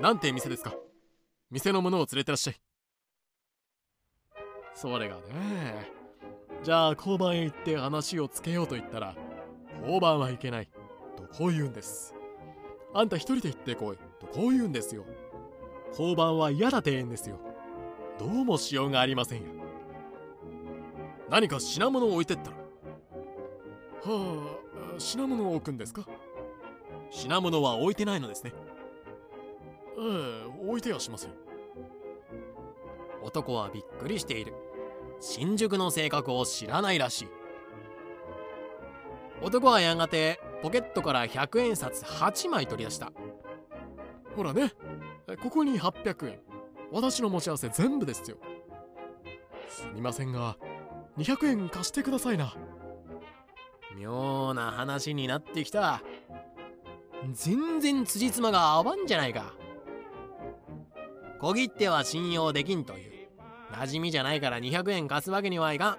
[0.00, 0.74] なんて店ですか？
[1.50, 2.56] 店の者を連れてらっしゃい。
[4.74, 5.90] それがね
[6.62, 9.16] じゃあ交番へ行って話をつけようと言ったら
[9.80, 10.70] 交番はいけない
[11.16, 12.14] とこう言うんです。
[12.94, 15.04] あんた一人で行ってこいとこう言うんですよ。
[15.90, 17.40] 交番は嫌だって言うんですよ。
[18.20, 19.44] どうもしようがありませんよ。
[21.30, 22.56] 何か品物を置いてったら？
[24.04, 24.58] は
[24.94, 26.06] あ品物を置くんですか？
[27.10, 28.52] 品物は置いてないのですね。
[29.98, 31.30] ええ置いてはしません。
[33.22, 34.52] 男はびっくりしている。
[35.18, 37.28] 新宿の性格を知らないらしい。
[39.40, 43.12] 男はやがてポケットから100円札8枚取り出した。
[44.36, 44.74] ほらね。
[45.42, 46.38] ここに800円
[46.92, 48.36] 私の持ち合わせ全部ですよ。
[49.68, 50.56] すみませんが
[51.18, 52.54] 200円貸してくださいな。
[53.96, 56.02] 妙な話になってきた。
[57.32, 59.54] 全然辻褄が合わんじゃないか。
[61.38, 63.28] 小切手は信用できんという。
[63.72, 65.98] 馴染みじゃないから200円貸すわけにはいかん。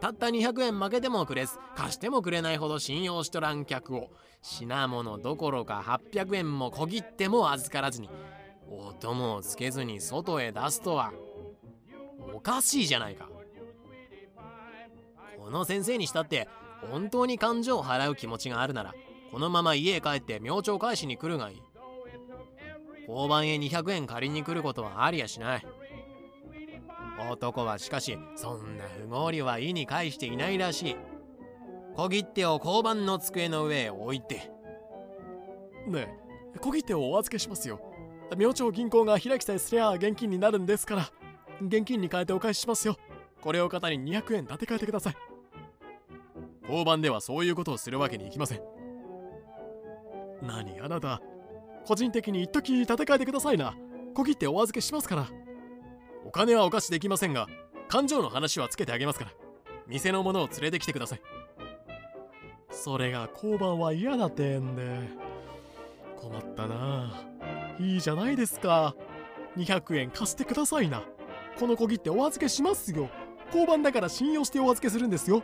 [0.00, 4.10] たった200円負けてもくれず貸してもくれないほど信用しとらん客を。
[4.42, 8.08] 品物どころか800円も小切手も預からずに
[8.70, 11.12] 音もつけずに外へ出すとは
[12.34, 13.28] おかしいじゃないか。
[15.38, 16.46] この先生にしたって
[16.90, 18.94] 本当に感情を払う気持ちがあるなら
[19.32, 21.62] このまま家へ帰って明朝返しに来るがいい。
[23.08, 25.66] 交番へ200円借りに来ることはありやしない。
[27.30, 30.96] 男はしかしそんな不合理は意に介していないらしい。
[31.96, 34.52] 小切手を交番の机の上へ置いて。
[35.86, 36.14] ね
[36.54, 37.80] え小切手をお預けしますよ。
[38.36, 41.10] 明朝銀行が開きさえすりゃ現金になるんですから
[41.60, 42.96] 現金に変えてお返ししますよ。
[43.40, 45.16] これを肩に200円立て替えてください。
[46.62, 48.60] 交番ではそういうことをするわけにいきません。
[50.42, 51.20] 何あなた
[51.86, 53.74] 個人的に一時立て替えてくださいな。
[54.14, 55.26] 小切手お預けしますから。
[56.24, 57.48] お金はお貸しできませんが
[57.88, 59.32] 勘定の話はつけてあげますから。
[59.86, 61.22] 店の者を連れてきてください。
[62.70, 65.00] それが交番は嫌だってんで
[66.20, 67.27] 困ったな。
[67.78, 68.94] いいじゃないですか。
[69.56, 71.04] 200円貸してくださいな。
[71.58, 73.08] この小切手お預けしますよ。
[73.46, 75.42] 交番だから信用してお預けするんですよ。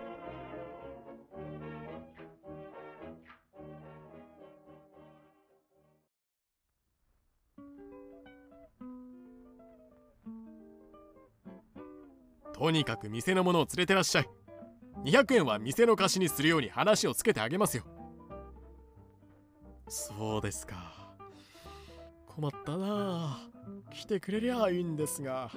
[12.52, 14.28] とにかく店の者を連れてらっしゃい。
[15.04, 17.84] 200円は店の貸しにするように話をつけてあげますよ。
[19.88, 21.03] そうですか。
[22.34, 23.38] 困ったな
[23.92, 25.50] 来てくれりゃいいんですが。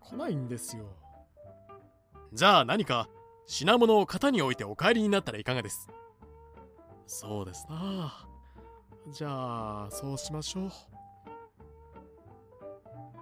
[0.00, 0.84] 来ないんですよ。
[2.32, 3.08] じゃあ何か
[3.46, 5.88] 品物を型に置いてお帰りになったらいかがです？
[7.06, 8.26] そうですな
[9.10, 10.70] じゃあそうしましょう。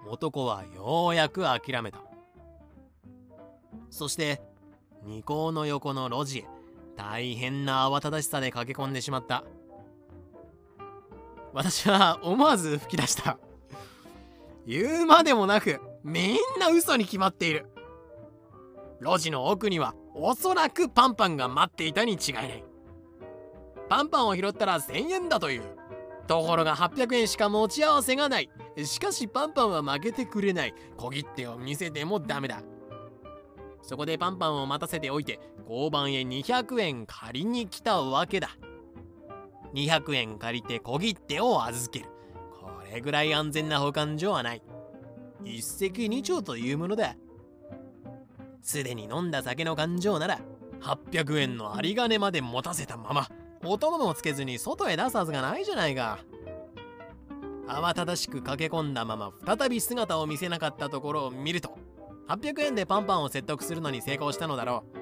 [0.09, 1.99] 男はようやく諦めた。
[3.89, 4.41] そして
[5.03, 6.47] 二校の横の路地へ
[6.97, 9.43] 大変な慌ただしさで駆け込んでしまった。
[11.53, 13.37] 私は思わず吹き出した。
[14.65, 17.67] 言うまでもなくみんな嘘に決まっている。
[19.01, 22.63] 路地の奥にはおそらくパンパンが待っていたに違いない。
[23.89, 25.63] パンパンを拾ったら1000円だという。
[26.27, 28.49] ところが800円しか持ち合わせがない。
[28.85, 30.73] しかしパンパンは負けてくれない。
[30.95, 32.61] 小切手を見せてもダメだ。
[33.81, 38.49] そこでパンパンを待たせておいて交番へ200円借りに来たわけだ。
[39.73, 42.05] 200円借りて小切手を預ける。
[42.61, 44.61] これぐらい安全な保管所はない。
[45.43, 47.15] 一石二鳥というものだ。
[48.61, 50.39] すでに飲んだ酒の勘定なら
[50.81, 53.27] 800円の有り金まで持たせたまま
[53.65, 56.19] お供もつけずに外へ出すはずがないじゃないか。
[57.67, 61.77] 慌ただしく駆け込んだまま再び姿を見せなかったところを見ると
[62.27, 65.00] 800円でパンパンを説得するのに成功したのだろう。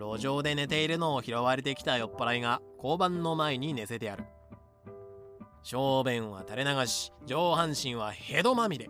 [0.00, 4.24] 路上で寝ているのを拾われてきた酔っ払いが交番の前に寝せてある。
[5.62, 8.88] 小便は垂れ流し上半身はヘドまみれ。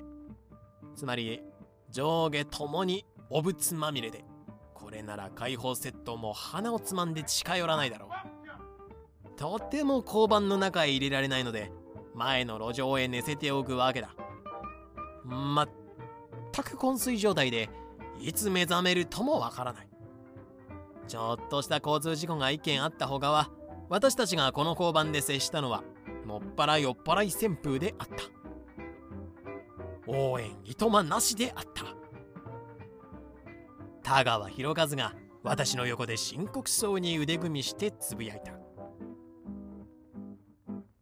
[0.95, 1.43] つまり
[1.91, 4.25] 上下ともにお仏まみれで。
[4.73, 8.11] これなら解放セットも鼻をつまんで近寄らないだろう。
[9.37, 11.73] とても交番の中へ入れられないので
[12.15, 14.15] 前の路上へ寝せておくわけだ。
[15.25, 15.69] まっ
[16.53, 17.69] たく昏睡状態で
[18.21, 19.90] いつ目覚めるともわからない。
[21.11, 23.51] ちょっとした交通事故が一件あったほかは
[23.89, 25.83] 私たちがこの交番で接したのは
[26.25, 28.15] もっぱら酔っ払い旋風であった。
[30.07, 31.83] 応援いとまなしであった。
[34.05, 38.53] 田川博和が私の横で深刻そうに腕組みしてつぶやいた。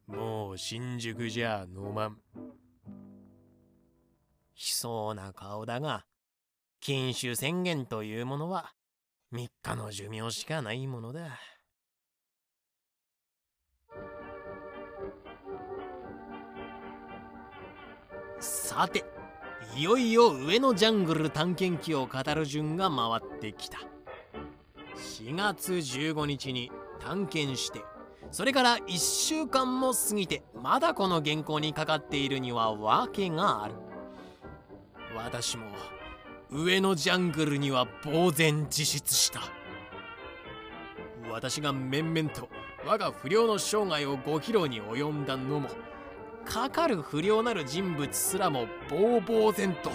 [0.07, 2.13] もう新宿じゃ飲まん。
[2.13, 2.17] 悲
[4.57, 6.07] 壮な顔だが
[6.81, 8.73] 禁酒宣言というものは
[9.31, 11.39] 3日の寿命しかないものだ。
[18.41, 19.05] さて、
[19.76, 23.79] いよいよ上のジャングル探検記を語る順が回ってきた。
[24.97, 27.83] 4月15日に探検して、
[28.31, 33.74] それから1週間も過ぎて、まだこの原稿にかかっているには訳がある。
[35.14, 35.66] 私も
[36.51, 39.41] 上のジャングルには呆然自失した。
[41.31, 42.49] 私が面々と
[42.87, 45.69] 我が不良の生涯を5キロに及んだのも
[46.47, 49.91] かかる不良なる人物すらもぼうぼう然と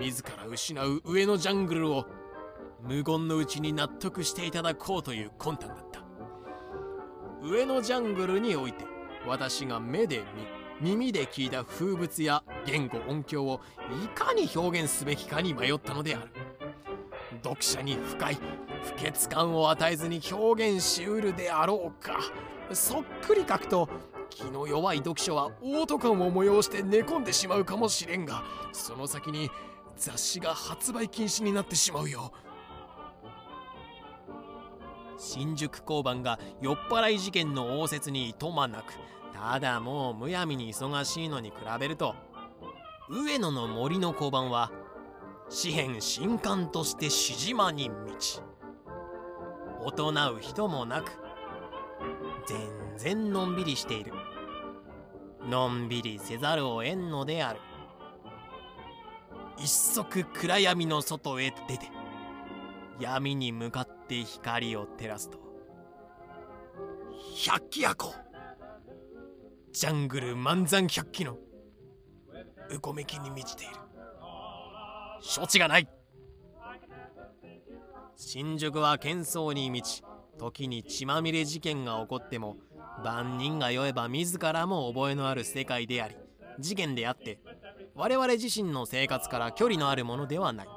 [0.00, 2.06] 自ら失う上のジャングルを
[2.80, 6.02] 無言のうちに納得していただこうという魂胆だった。
[7.42, 8.84] 上のジャングルにおいて
[9.26, 13.60] 私が目で見耳で聞いた風物や言語音響を
[14.04, 16.28] いかに表現すべきかに迷ったのである。
[17.42, 18.38] 読者に深い
[18.84, 22.18] 不潔感を与えずに表現しうるであろうか。
[22.72, 23.88] そっくり書くと
[24.30, 29.50] 気の弱い読書はオート感を催して寝込んでしまうかもしれんがその先に
[29.96, 32.32] 雑誌が発売禁止になってしまうよ。
[35.16, 38.94] 新宿交番が酔っ払い事件の応接にいとまなく
[39.40, 42.16] ただもうむやみに忙しいのに比べると
[43.08, 44.72] 上野の森の交番は
[45.48, 48.42] 紙幣新刊としてしじまに満ち
[49.84, 51.12] 大人う人もなく
[52.46, 52.58] 全
[52.96, 54.12] 然のんびりしている。
[55.48, 57.60] のんびりせざるを得んのである。
[59.56, 61.90] 一足暗闇の外へ出て
[63.00, 65.38] 闇に向かって光を照らすと
[67.44, 68.27] 百鬼夜行。
[69.78, 71.34] ジャングル満山百鬼の
[72.68, 73.74] うごめきに満ちている。
[75.36, 75.88] 処置がない。
[78.16, 80.02] 新宿は喧騒に満ち
[80.36, 82.56] 時に血まみれ事件が起こっても
[83.04, 86.16] 万人が酔えば自らも覚えのある世界であり
[86.58, 87.38] 事件であって
[87.94, 90.68] 我々自身の生活から距離のあるものではない。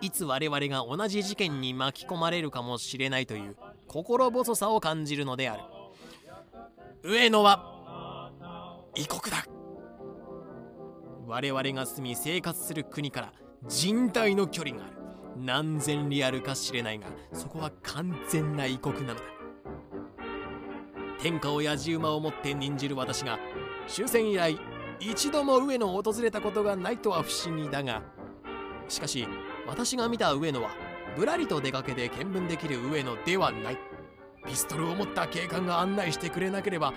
[0.00, 5.75] いつ我々が同じ事件に巻き込まれるかもしれないという心細さを感じるのである。
[7.08, 8.32] 上野は
[8.96, 9.44] 異国だ。
[11.24, 13.32] 我々が住み生活する国から
[13.68, 14.96] 人体の距離がある。
[15.36, 19.20] 何千リアルか知れないがそこは完全な異国なのだ。
[21.20, 23.38] 天下をやじ馬を持って任じる私が
[23.86, 24.58] 終戦以来
[24.98, 28.02] 一度も上野を訪れたことがないとは不思議だが
[28.88, 29.28] しかし
[29.68, 30.70] 私が見た上野は
[31.16, 33.95] ぶらりと出かけて見聞できる上野ではない。
[34.46, 36.94] ピストルを持った警官が案内してくれなければ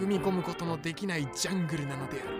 [0.00, 2.30] 踏み込むことのできないジャングルなのである。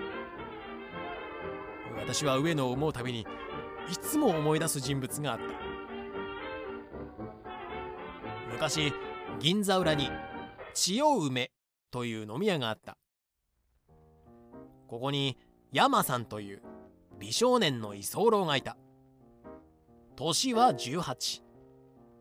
[1.98, 3.26] 私は上野を思うたびに
[3.90, 5.44] いつも思い出す人物があった。
[8.52, 8.92] 昔
[9.38, 10.10] 銀座裏に
[10.72, 11.50] 千代梅
[11.90, 12.96] という飲み屋があった。
[14.88, 15.36] ここに
[15.72, 16.62] 山さんという
[17.18, 18.76] 美少年の居候がいた。
[20.16, 21.42] 年は18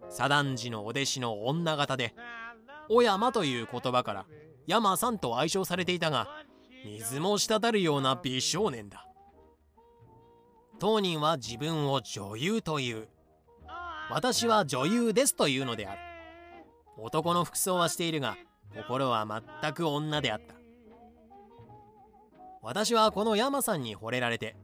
[0.10, 2.14] 左団次のお弟子の女方で
[2.90, 4.26] 小山という言葉から
[4.68, 6.28] 山さんと愛称されていたが
[6.86, 9.08] 水も滴るような美少年だ。
[10.78, 13.08] 当人は自分を女優という。
[14.12, 16.02] 私は女優ですというのである。
[16.98, 18.38] 男の服装はしているが
[18.76, 19.26] 心は
[19.62, 20.56] 全く女であった。
[22.62, 24.56] 私はこの山さんに惚れられて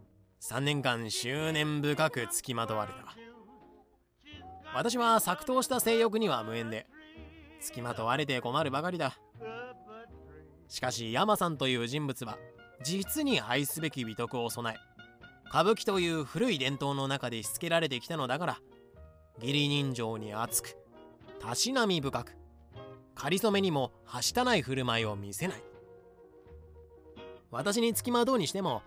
[0.41, 3.20] 3年間執念深く付きまとわれた。
[4.74, 6.88] 私は作刀した性欲には無縁で
[7.61, 9.17] 付きまとわれて困るばかりだ。
[10.67, 12.38] しかし山さんという人物は
[12.82, 14.80] 実に愛すべき美徳を備え
[15.49, 18.59] 歌舞伎という古い伝統の中でしつけられてきたのだから
[19.41, 20.78] 義理人情に厚く
[21.41, 22.38] たしなみ深く
[23.15, 25.63] かりそめにもはしたない振る舞いを見せない。
[27.51, 28.82] 私につきまとうにしても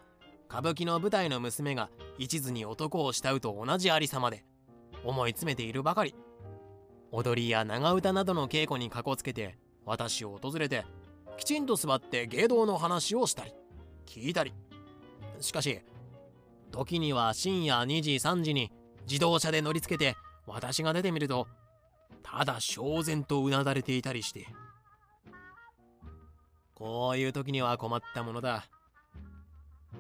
[0.49, 4.43] 歌舞伎の舞台の娘が一途に男を慕うと同じありさまで
[5.05, 6.15] 思い詰めているばかり。
[7.13, 10.85] 踊りや長唄などの稽古にかこつけて私を訪れて
[11.37, 13.53] きちんと座って芸道の話をしたり
[14.07, 14.53] 聞いたり。
[15.41, 15.81] しかし
[16.73, 18.73] 時には深夜2時3時に
[19.07, 21.47] 自動車で乗りつけて私が出てみると
[22.23, 24.47] ただ焦然とうなだれていたりして。
[26.75, 28.67] こういう時には困ったものだ。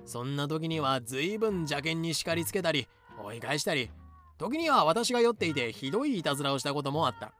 [0.05, 2.89] そんな時には随分邪険に叱りつけたり
[3.23, 3.91] 追い返したり
[4.39, 7.33] 時には私が酔っていてひどいいたずらをしたこともあった。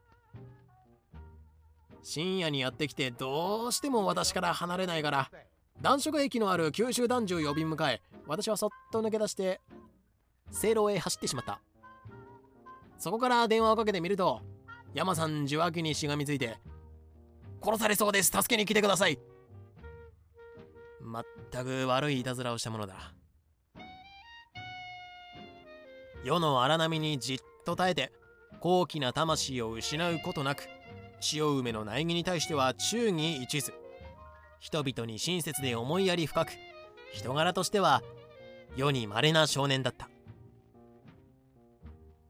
[2.03, 5.31] 深夜にやってきてどうしても私から離れないから
[5.81, 9.61] 暖色駅のある九州男女呼び迎え私はそっと抜け出して
[10.51, 11.61] 正路へ走ってしまった。
[12.99, 14.41] そこから電話をかけてみると
[14.93, 16.59] 山さん受話器にしがみついて
[17.63, 18.31] 殺されそうです。
[18.31, 19.19] 助けに来てください。
[21.53, 23.15] 全く悪いいたずらをしたものだ。
[26.25, 28.11] 世の荒波にじっと耐えて
[28.61, 30.67] 高貴な魂を失うことなく
[31.21, 33.73] 潮梅の苗木に対しては忠義一途。
[34.59, 36.53] 人々に親切で思いやり深く。
[37.13, 38.03] 人柄としては
[38.75, 40.09] 世に稀な少年だった。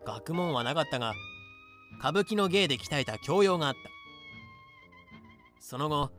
[0.05, 1.15] 学問はなかったが
[2.01, 3.79] 歌舞伎の芸で鍛えた教養があった。
[5.61, 6.11] その後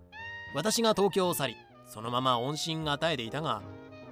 [0.55, 1.55] 私が東京を去り
[1.87, 3.61] そのまま音信が絶えていたが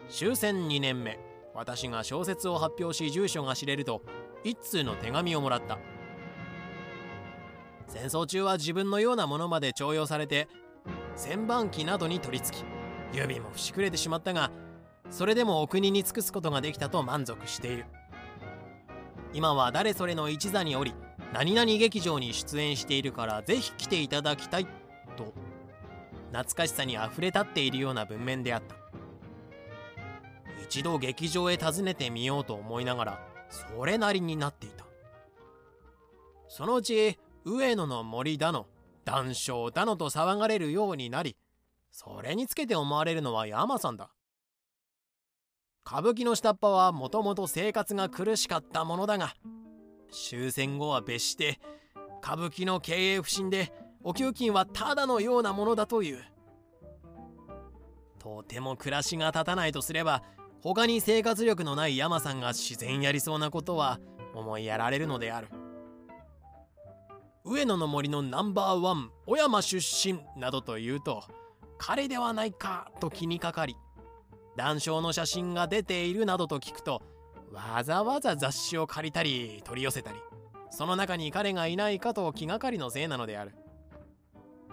[0.10, 1.33] 終戦2年目。
[1.54, 4.02] 私が小説を発表し住所が知れると
[4.44, 5.78] 一通の手紙をもらった。
[7.88, 10.48] 戦争中は自分のようなものまで徴用されて
[11.16, 12.64] 旋盤機などに取り付き
[13.14, 14.52] 指も節くれてしまったが
[15.12, 17.86] それでもお国に尽くすことができたと満足している。
[19.34, 20.94] 今は誰それの一座におり
[21.34, 24.68] 何々劇場に出演しているからぜひ来ていただきたい
[25.18, 25.34] と
[26.32, 28.83] 懐かしさにあふれ立っているような文面であった。
[30.74, 34.88] 一度劇場へ訪ねてみようと思いながらそれなりになっていた。
[36.48, 38.66] そのうち上野の森だの
[39.06, 41.38] 談笑だのと騒がれるようになり
[41.92, 44.10] それにつけて思われるのは山さんだ。
[45.86, 49.36] 歌舞伎の下っ端はもともと生活が苦しかったものだが
[50.12, 51.60] 終戦後は別して
[52.24, 53.72] 歌舞伎の経営不振で
[54.02, 56.26] お給金はただのようなものだという。
[58.18, 60.24] とても暮らしが立たないとすれば
[60.64, 64.00] 他に生活力のない山さんが自然やりそうなことは
[64.34, 65.50] 思いやられるのである。
[67.44, 71.26] 上野の森のナンバーワン小山出身などと言うと
[71.78, 73.76] 彼ではないかと気にかかり
[74.56, 77.02] 談笑の写真が出ているなどと聞くと
[77.52, 80.20] わざわざ雑誌を借りたり取り寄せたり
[80.70, 83.54] その中に彼がいないかと気がかりのせいなのである。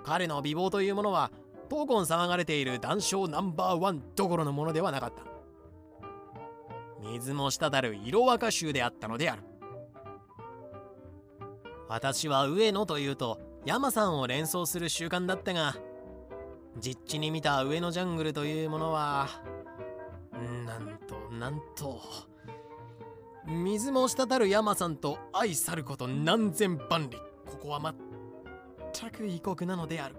[0.05, 1.33] 彼の美貌というものは
[1.69, 5.30] 闘魂騒がれている談笑ナンバーワンどころのものではなかった。
[7.03, 9.43] 水も滴る色若衆であったのである。
[11.89, 15.75] 私は上野というと山さんを連想する習慣だったが
[16.79, 19.29] 実地に見た上野ジャングルというものは
[20.65, 22.01] なんとなんと
[23.47, 27.19] 水も滴る山さんと愛さること何千万里。
[27.51, 27.95] ここは
[28.93, 30.17] 全く異国なのである。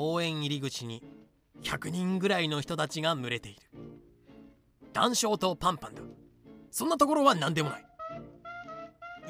[0.00, 1.04] 公園入り口に
[1.62, 3.60] 100人ぐらいの人たちが群れている。
[4.94, 6.00] 談笑とパンパンだ。
[6.70, 7.84] そんなところは何でもない。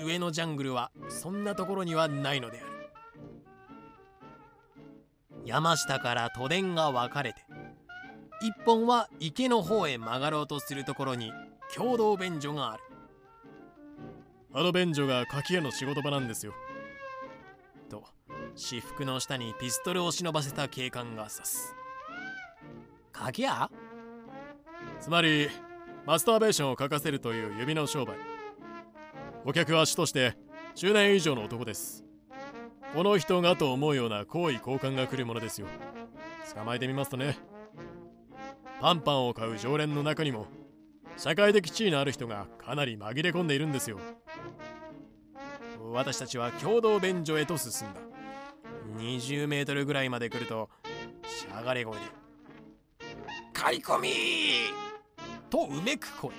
[0.05, 2.71] 上のジャングルはそんなところにはないのである。
[5.45, 7.45] 山下から都電が分かれて
[8.41, 11.33] 一本は池の方へ曲がろうとするところに
[11.75, 12.83] 共同便所がある。
[14.55, 16.55] あの便所が柿屋の仕事場なんですよ。
[17.89, 18.05] と
[18.57, 21.74] 私服の下にピストルを忍ばせた警官が指す。
[23.12, 23.70] 鍵屋？
[25.01, 25.48] つまり
[26.07, 28.16] マスターベーションを書かせるという指の商売。
[29.44, 30.36] お客は主として
[30.76, 32.05] 10年以上の男です。
[32.94, 35.66] この人がと思うような好意交換が来るものですよ。
[36.55, 37.38] 捕まえてみますとね。
[38.80, 40.46] パンパンを買う常連の中にも
[41.16, 43.98] 社会的地位のある人がかなり紛れ込んでいるんですよ。
[45.92, 48.01] 私たちは共同便所へと進んだ。
[48.97, 50.70] 20メートルぐらいまで来ると
[51.26, 52.03] しゃがれ声で
[53.53, 54.11] 「買い込み!」
[55.51, 56.32] とうめく声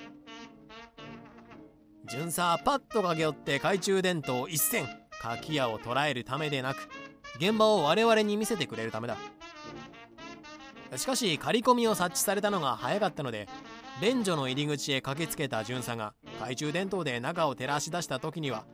[2.10, 4.86] 巡査はパッと駆け寄って懐中電灯一銭
[5.22, 6.88] 柿屋を捉えるためでなく
[7.36, 9.16] 現場を我々に見せてくれるためだ
[10.96, 13.48] しかし刈り込みを察知されたのが早かったので
[14.00, 18.64] 便所の入り口へ駆けつけた巡査が懐中電灯で中を照らし出した時には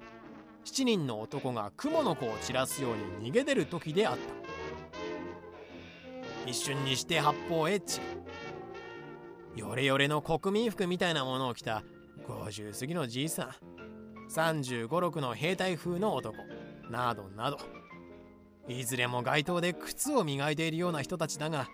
[0.68, 4.20] 7人の男が雲の子を散らすように逃げ出る時であった。
[6.46, 8.06] 一瞬にして八方へ散る。
[9.56, 11.82] ヨレヨレの国民服みたいなものを着た
[12.26, 13.50] 50過ぎのじいさん。
[14.30, 16.36] 3 5 6の兵隊風の男。
[16.90, 17.58] などなど。
[18.68, 21.66] いずれも街頭で靴を磨いているような人たちだが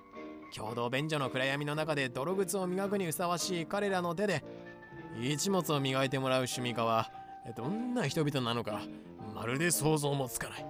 [0.54, 4.44] 共同便所の暗闇の中で泥靴を磨くにふさわしい彼らの手で
[5.20, 7.10] 一物を磨いてもらう趣味家は
[7.52, 8.80] どんな人々なのか
[9.34, 10.66] まるで想像もつかない。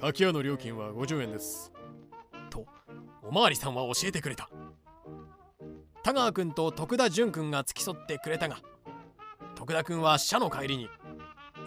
[0.00, 1.72] 柿屋の料金は50円です。
[2.50, 2.66] と
[3.22, 4.48] おまわりさんは教えてくれた。
[6.02, 8.58] 田川君と徳田淳君が付き添ってくれたが
[9.54, 10.88] 徳田君は社の帰りに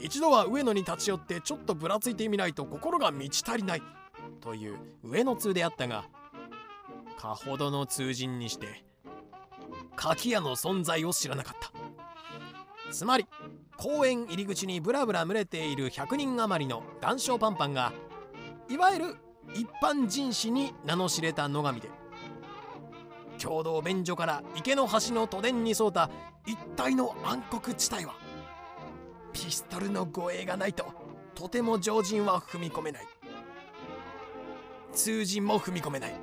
[0.01, 3.81] 一度は上野に立ち寄ってちょっとぶらついてみないと心が満ち足りない
[4.41, 6.05] という上野通であったが
[7.17, 8.83] かほどの通人にして
[9.95, 11.74] 柿屋の存在を知らなかった。
[12.91, 13.25] つまり
[13.77, 17.93] 公園入り口にブラブラ群れている100人余りの岩礁パンパンが
[18.69, 19.15] いわゆる
[19.53, 21.89] 一般人士に名の知れた野上で
[23.37, 26.09] 共同便所から池の端の都電に沿うた
[26.45, 28.15] 一帯の暗黒地帯は
[29.33, 30.85] ピストルの護衛がないと
[31.35, 33.07] とても常人は踏み込めない。
[34.93, 36.13] 通人も踏み込めない。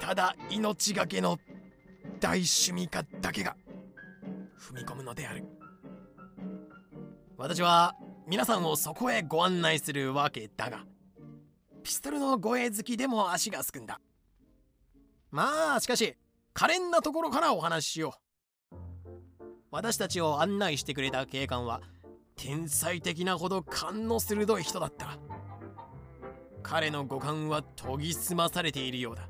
[0.00, 1.38] ただ命がけの
[2.20, 3.56] 大趣味家だけが
[4.60, 5.44] 踏み込むのである。
[7.36, 7.96] 私は
[8.28, 10.84] 皆さんをそこへご案内するわけだが
[11.82, 14.00] ピストルの護衛好きでも足がすくんだ。
[15.30, 16.16] まあしかし
[16.52, 18.14] 可憐なところからお話ししよ
[18.72, 18.76] う。
[19.70, 21.80] 私たちを案内してくれた警官は
[22.36, 25.18] 天才的なほど勘の鋭い人だった。
[26.62, 29.28] 彼の五感は研ぎ澄まされているようだ。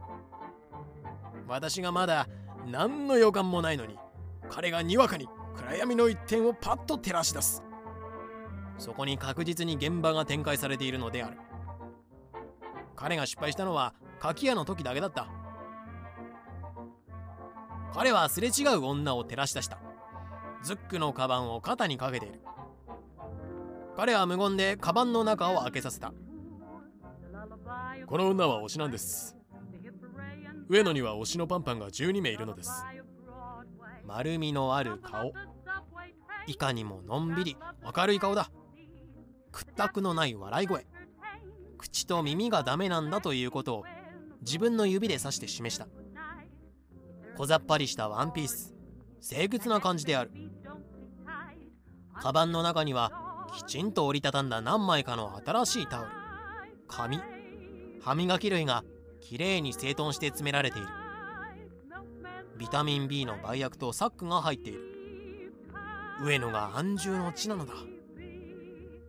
[1.46, 2.26] 私がまだ
[2.66, 3.96] 何の予感もないのに
[4.50, 7.62] 彼がにわかに暗闇の一点をパッと照らし出す。
[8.78, 11.38] そこに確実に現場が展開されているのである。
[12.96, 15.28] 彼が失敗したのは柿屋の時だけだった。
[17.94, 19.78] 彼はすれ違う女を照らし出した。
[20.62, 22.40] ズックのカバンを肩にかけている。
[23.96, 26.12] 彼は無言でカバンの中を開けさせた
[28.06, 29.36] この女は推しなんです。
[30.68, 32.70] 上野には推しのパンパンが12名いるのです
[34.10, 35.32] 丸みのある顔。
[36.48, 37.56] いかにものんびり
[37.96, 38.50] 明るい顔だ。
[39.52, 40.84] 屈託のない笑い声。
[41.78, 43.84] 口と耳がダメなんだということを
[44.42, 45.86] 自分の指で指して示した。
[47.36, 48.74] 小ざっぱりしたワンピース。
[49.22, 50.32] 清潔な感じである。
[52.20, 56.10] カバンの中にはきちんと折りたたんだ何枚かの新しいタオル。
[56.88, 57.20] 紙。
[58.02, 58.82] 歯磨き類が
[59.20, 60.88] きれいに整頓して詰められている。
[62.60, 65.54] ビタミン B の売薬とサックが入っている。
[66.22, 67.72] 上野が安住の地なのだ。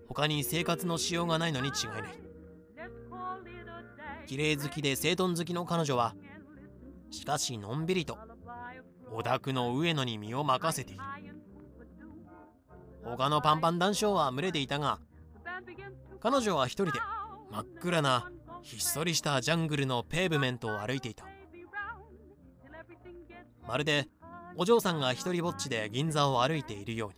[0.07, 2.17] 他に生活のしようがないのに違いない。
[4.25, 6.15] 綺麗好きで整頓好きの彼女は
[7.09, 8.17] しかしのんびりと
[9.11, 11.03] お宅の上野に身を任せている。
[13.03, 14.99] 他のパンパン男性は群れていたが
[16.21, 16.91] 彼女は一人で
[17.51, 18.31] 真っ暗な
[18.61, 21.25] ひっそりしたジャングルのペーブメントを歩いていた。
[23.67, 24.07] まるで
[24.55, 27.15] お嬢さんが一人ぼっちで銀座を歩いているように。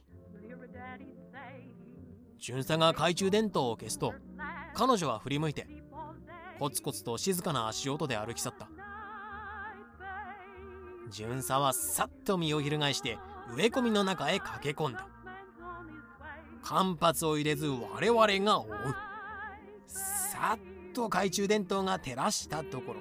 [2.40, 4.14] 巡査が懐中電灯を消すと
[4.74, 5.68] 彼女は振り向いて
[6.60, 8.70] コツコツと静かな足音で歩き去った。
[11.10, 13.18] 巡査はさっと身を翻して
[13.56, 15.08] 植え込みの中へ駆け込んだ。
[16.62, 18.68] 間髪を入れず我々が追う。
[19.88, 20.60] さっ
[20.94, 23.00] と懐中電灯が照らしたところ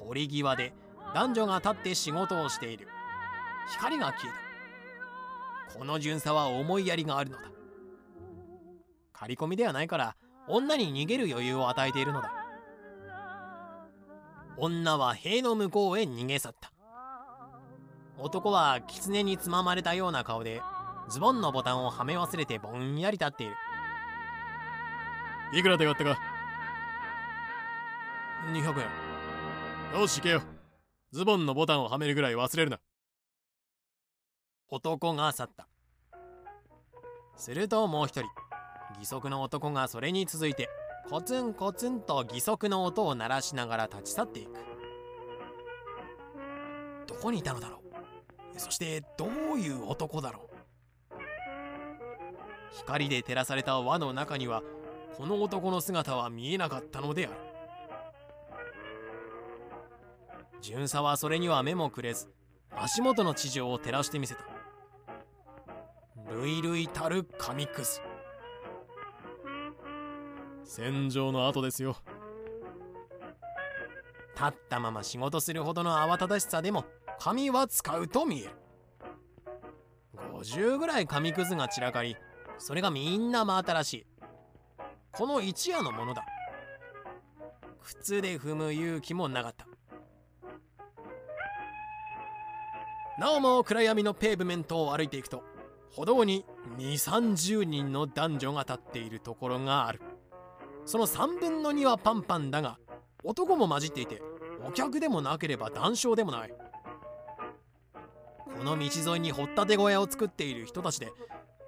[0.00, 0.74] 堀際で
[1.14, 2.88] 男女が立って仕事をしている。
[3.70, 4.36] 光が消え
[5.72, 5.78] た。
[5.78, 7.44] この巡査は思いやりがあるのだ。
[9.12, 10.16] 刈り込みではないから
[10.48, 12.32] 女に逃げる余裕を与えているのだ。
[14.56, 16.72] 女は塀の向こうへ逃げ去った。
[18.18, 20.60] 男は狐につままれたような顔で
[21.08, 23.54] ズボンのボタンをはめ忘れてぼんやり立っている。
[25.52, 26.18] いくらで買ったか。
[28.52, 28.84] 200
[29.94, 30.00] 円。
[30.00, 30.53] よし行けよ
[31.14, 32.80] ズボンのボタンをはめるぐらい忘れるな。
[34.68, 35.68] 男が去った。
[37.36, 38.24] するともう一人。
[38.98, 40.68] 義足の男がそれに続いて
[41.08, 44.50] コツンコツンと義足の音を鳴らしながら立ち去っていく。
[47.06, 47.80] どこにいたのだろ
[48.56, 48.58] う。
[48.58, 51.14] そしてどういう男だろう。
[52.72, 54.64] 光で照らされた輪の中には
[55.16, 57.36] この男の姿は見えなかったのである。
[60.64, 62.32] 巡査はそれには目もくれず
[62.74, 64.44] 足元の地上を照らしてみせた。
[66.34, 68.00] 類々たる紙くず
[70.64, 71.98] 戦場の後ですよ。
[74.34, 76.86] 立ったまま仕事するほどの慌ただしさでも
[77.18, 78.50] 紙は使うと見える。
[80.32, 82.16] 50ぐらい紙くずが散らかり
[82.56, 84.06] それがみんな真新しい。
[85.12, 86.24] この一夜のものだ。
[87.82, 89.66] 靴で踏む勇気もなかった。
[93.18, 95.44] なおも暗闇のペーブメントを歩いていくと
[95.92, 96.44] 歩道に
[96.78, 100.00] 2 3 0人の男女が立っているところがある。
[100.84, 102.78] その3分の2はパンパンだが
[103.22, 104.20] 男も混じっていて
[104.66, 106.52] お客でもなければ談笑でもない。
[108.56, 111.12] この道沿いに掘ったて小屋を作っている人たちで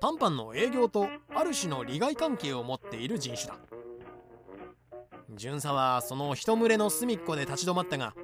[0.00, 3.56] パンパンの営業とある種の利害関係を持っている人種だ。
[5.34, 8.14] 巡査はその一群れの隅っこで立ち止まったが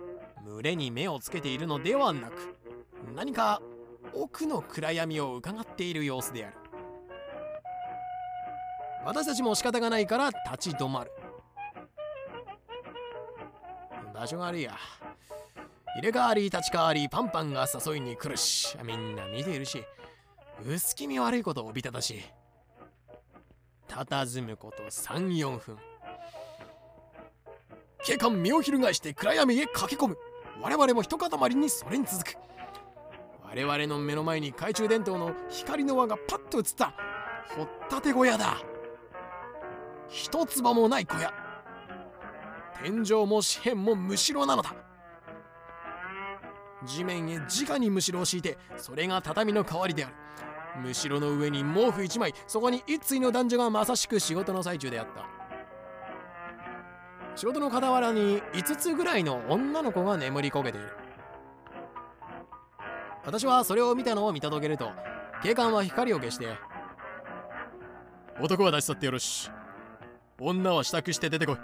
[0.44, 2.56] 群れに目をつけているのではなく
[3.14, 3.60] 何か
[4.14, 6.56] 奥の暗闇を伺っている様子である。
[9.04, 11.10] 私たちも仕方がないから立ち止まる。
[14.14, 14.76] 場所が悪いや。
[15.94, 18.76] 入れ替わり立ち替わりパンパンが誘いに来るし。
[18.84, 19.84] みんな見ているし。
[20.64, 22.14] 薄気味悪いことをおびただし。
[22.16, 22.22] い
[23.88, 25.76] 佇むこと34分。
[28.04, 30.18] 警官身を翻して暗闇へ駆け込む。
[30.60, 32.36] 我々も一塊にそれに続く。
[33.54, 36.94] 我々の目の前に懐中電灯の光の輪がパッと映った
[37.54, 38.56] 掘ったて小屋だ。
[40.08, 41.34] 一坪もない小屋。
[42.82, 44.74] 天井も四辺もむしろなのだ。
[46.86, 50.14] 地面へ直にむしろを敷いてそれが畳の代わりである。
[50.82, 55.26] むしろの上に毛布一枚そこに一対の男女がまさしく仕事の最中であった。
[57.36, 61.01] 仕事の傍らに5つぐらいの女の子が眠りこげている。
[63.24, 64.90] 私はそれを見たのを見届けると
[65.42, 66.48] 警官は光を消して
[68.40, 69.50] 男は出し去ってよろし
[70.40, 71.56] 女は支度して出てこい。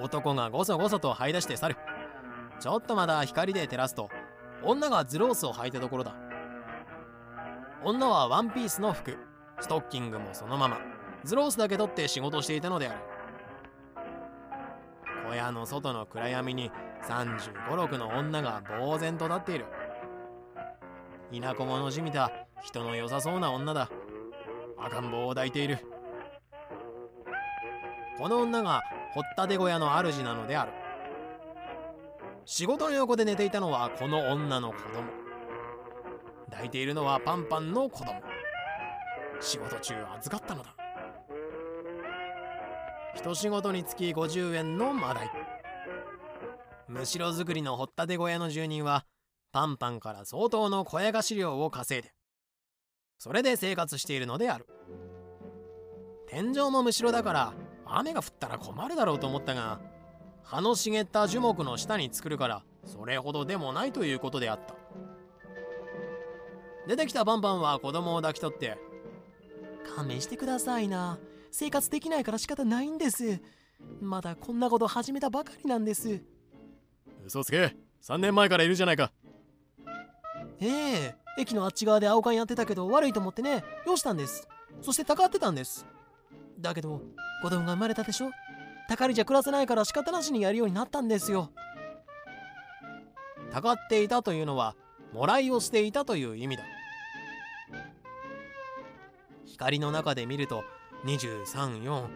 [0.00, 1.76] 男がごそごそと這い出して去る。
[2.60, 4.10] ちょっとまだ光で照らすと
[4.62, 6.14] 女がズロースを履いたところだ。
[7.82, 9.16] 女はワンピースの服
[9.60, 10.78] ストッキングもそのまま。
[11.24, 13.00] ズロースだけ取って仕事していたのである。
[15.28, 16.70] 小屋の外の暗闇に
[17.02, 19.66] 3 5 6の女が呆然と立っている。
[21.30, 22.32] 田舎者じみた
[22.62, 23.90] 人の良さそうな女だ。
[24.78, 25.78] 赤ん坊を抱いている。
[28.16, 28.82] この女が
[29.12, 30.72] 掘ったて小屋の主なのである。
[32.46, 35.04] 仕事の横で寝ていたのはこの女の子供。
[36.50, 38.22] 抱いているのはパンパンの子供。
[39.40, 40.74] 仕事中預かったのだ。
[43.18, 45.30] 一仕事につき50円のマダイ
[46.86, 49.06] むしろ作りの掘ったて小屋の住人は
[49.50, 52.12] パンパンから相当の小屋貸し料を稼いで
[53.18, 54.66] それで生活しているのである。
[56.28, 57.52] 天井もむしろだから
[57.86, 59.80] 雨が降ったら困るだろうと思ったが
[60.44, 64.76] 葉の茂った樹木の下に作るからそれほどでもないということであった。
[66.86, 68.78] 出てきたパンパンは子供を抱き取って
[69.96, 71.18] 勘弁してくださいな。
[71.50, 73.40] 生活できないから仕方ないんです。
[74.00, 76.22] まだこんなこと始めたばかりなんです。
[77.24, 77.76] 嘘つけ。
[78.02, 79.12] 3年前からいるじゃないか。
[80.60, 81.14] ええ。
[81.38, 83.64] 駅のあっち側で青缶やってたけど悪いと思ってね。
[83.86, 84.48] よしたんです。
[84.82, 85.86] そしてたかってたんです。
[86.58, 87.00] だけど
[87.42, 88.30] 子供が生まれたでしょ。
[88.88, 91.50] たかりじゃ暮らせないから仕方なしにやるようになったんですよ。
[93.50, 94.74] たかっていたというのは
[95.12, 96.64] もらいをしていたという意味だ。
[99.44, 100.64] 光の中で見ると
[101.08, 102.06] 234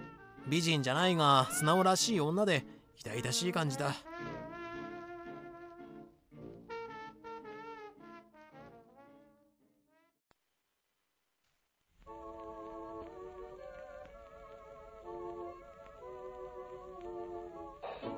[0.47, 2.67] 美人じゃないが素直らしい女で
[2.99, 3.95] 痛々しい感じだ。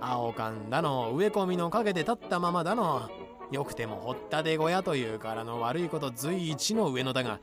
[0.00, 3.08] 青缶だの植え込みの陰で立ったままだの
[3.50, 7.40] よくても掘ったて小屋という柄の悪いこと随一の上野だが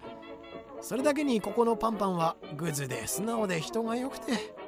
[0.82, 4.62] それだけにここのパンパンはグズで素直で人が良くて。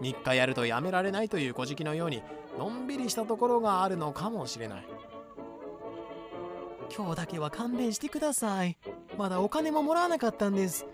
[0.00, 2.22] 3日やるとやめられないという小じのように
[2.58, 4.84] のんびりしたところがあるのかもしれない。
[6.96, 8.78] 今日だけは勘弁してください。
[9.16, 10.86] まだお金ももらわなかったんです。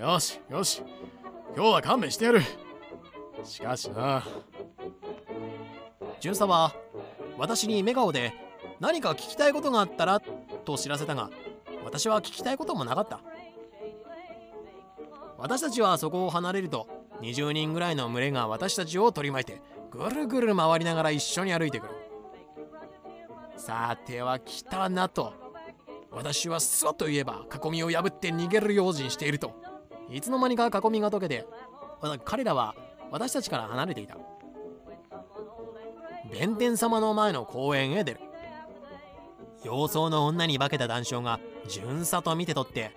[0.00, 0.82] よしよし。
[1.54, 2.42] 今日は勘弁してやる。
[3.44, 4.24] しかしな。
[6.20, 6.74] 巡査は
[7.38, 8.32] 私に笑顔で
[8.80, 10.20] 何か聞きたいことがあったら
[10.64, 11.30] と知らせたが
[11.86, 13.20] 私は聞きたいこともなかった。
[15.38, 16.88] 私たちはそこを離れると
[17.20, 21.94] 20人ぐらいの群れが私たちを取り巻いてぐるぐる回りながら一緒に歩いてくる。
[23.56, 25.32] さては来たなと
[26.10, 29.54] 私はスワといえば囲みを破って逃げる用心していると
[30.10, 31.46] いつの間にか囲みが解けて
[32.24, 32.74] 彼らは
[33.12, 34.16] 私たちから離れていた。
[36.32, 38.20] 弁天様の前の公園へ出る。
[39.64, 42.92] 様相の女に化けた談笑が巡査と見て取って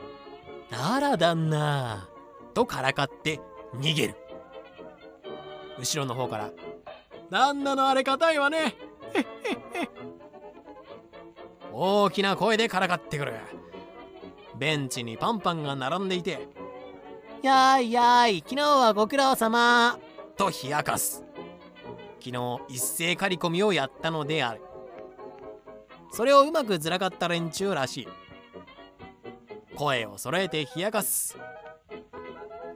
[0.72, 2.08] 「あら旦那」
[2.54, 3.40] とからかって
[3.74, 4.14] 逃げる。
[5.78, 6.50] 後ろの方から
[7.30, 8.58] 「旦那のあれ硬いわね」
[9.12, 9.24] へっへっ
[9.82, 9.88] へ
[11.72, 13.34] 大きな声でからかってくる。
[14.56, 16.48] ベンチにパンパンが並んでいて
[17.42, 19.98] 「やーいやーい昨日はご苦労様」
[20.36, 21.22] と冷やかす。
[22.18, 24.62] 昨日一斉刈り込みをやったのである。
[26.12, 28.08] それをうまくずらかった連中らしい。
[29.76, 31.36] 声を揃えて冷やかす。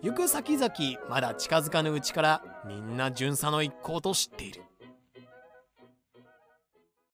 [0.02, 0.73] 行く先々
[1.09, 4.62] まだ近づかぬうちからみんな巡査の一行と知っている。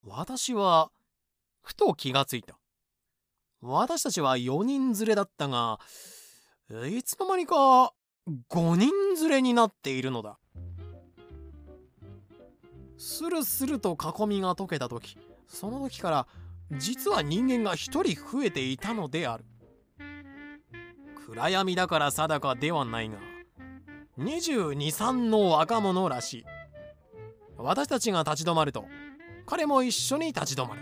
[0.04, 0.90] 私は
[1.62, 2.58] ふと気がついた。
[3.60, 5.80] 私たちは4人連れだったが
[6.88, 7.92] いつの間にか
[8.50, 8.90] 5人
[9.20, 10.38] 連れになっているのだ。
[12.98, 16.26] スルスルと囲みが解けた時その時から
[16.72, 19.44] 実は人間が1人増えていたのである。
[21.26, 23.16] 暗闇だから定かではないが
[24.18, 26.44] 223の若者らしい。
[27.58, 28.84] 私たちが立ち止まると
[29.46, 30.80] 彼も一緒に立ち止まる。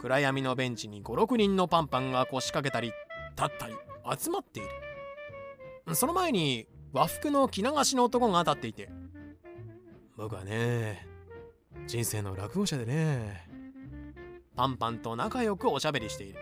[0.00, 2.92] 暗闇のベンチに56人のパンパンが腰掛けたり
[3.36, 3.74] 立ったり
[4.18, 5.94] 集まっている。
[5.94, 8.88] その前に和服の着流しの男が立っていて
[10.16, 11.06] 僕はね
[11.86, 13.48] 人生の落語者でね
[14.56, 16.38] パンパンと仲良くおしゃべりしている。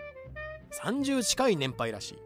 [0.82, 2.18] 30近い年配らしい。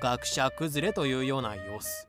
[0.00, 2.08] 学者崩れというような様子。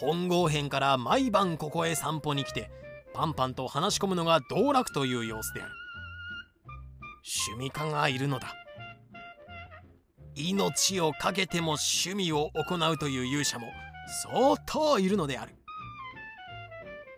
[0.00, 2.70] 本郷編から毎晩ここへ散歩に来て
[3.14, 5.72] パンパンと話し込むのが道楽という様子である。
[7.48, 8.54] 趣味家がいるのだ。
[10.36, 13.68] 命を懸けても趣味を行うという勇者も
[14.24, 15.54] 相当いるのである。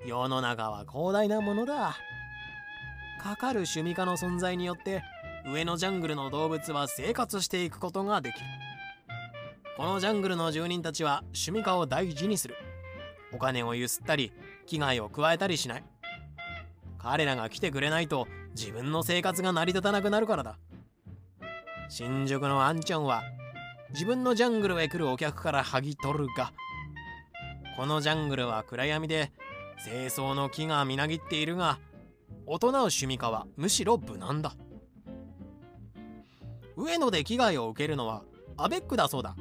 [0.07, 1.97] 世の中は広大なものだ。
[3.23, 5.03] かかる趣味家の存在によって
[5.47, 8.47] 上のジャングルの動物は生活していくことができる。
[9.77, 12.57] このジャングルの住人たちは趣味家を大事にする。
[13.33, 14.33] お金をゆすったり
[14.67, 15.85] 危害を加えたりしない。
[16.99, 18.27] 彼らが来てくれないと
[18.57, 20.59] 自分の生活が成り立たなくなるからだ。
[21.89, 23.23] 新宿のアンちゃんは
[23.91, 26.53] 自分のジャングルへ来るお客から剥ぎ取るが
[27.77, 29.31] このジャングルは暗闇で
[29.85, 31.79] 清掃の木がみなぎっているが
[32.47, 34.55] 大人う趣味家はむしろ無難だ。
[36.77, 38.23] 上野で危害を受けるのは
[38.57, 39.37] アベックだそうだ。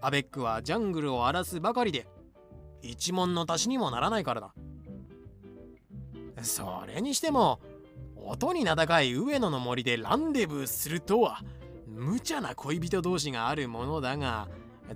[0.00, 2.06] アベックはジャングルを荒らすばかりで
[2.82, 4.54] 一文の足しにもならないからだ。
[6.42, 7.60] それにしても
[8.16, 11.42] 音に名高い上野の森でランデブーするとは
[11.86, 14.48] 無茶な恋人同士があるものだが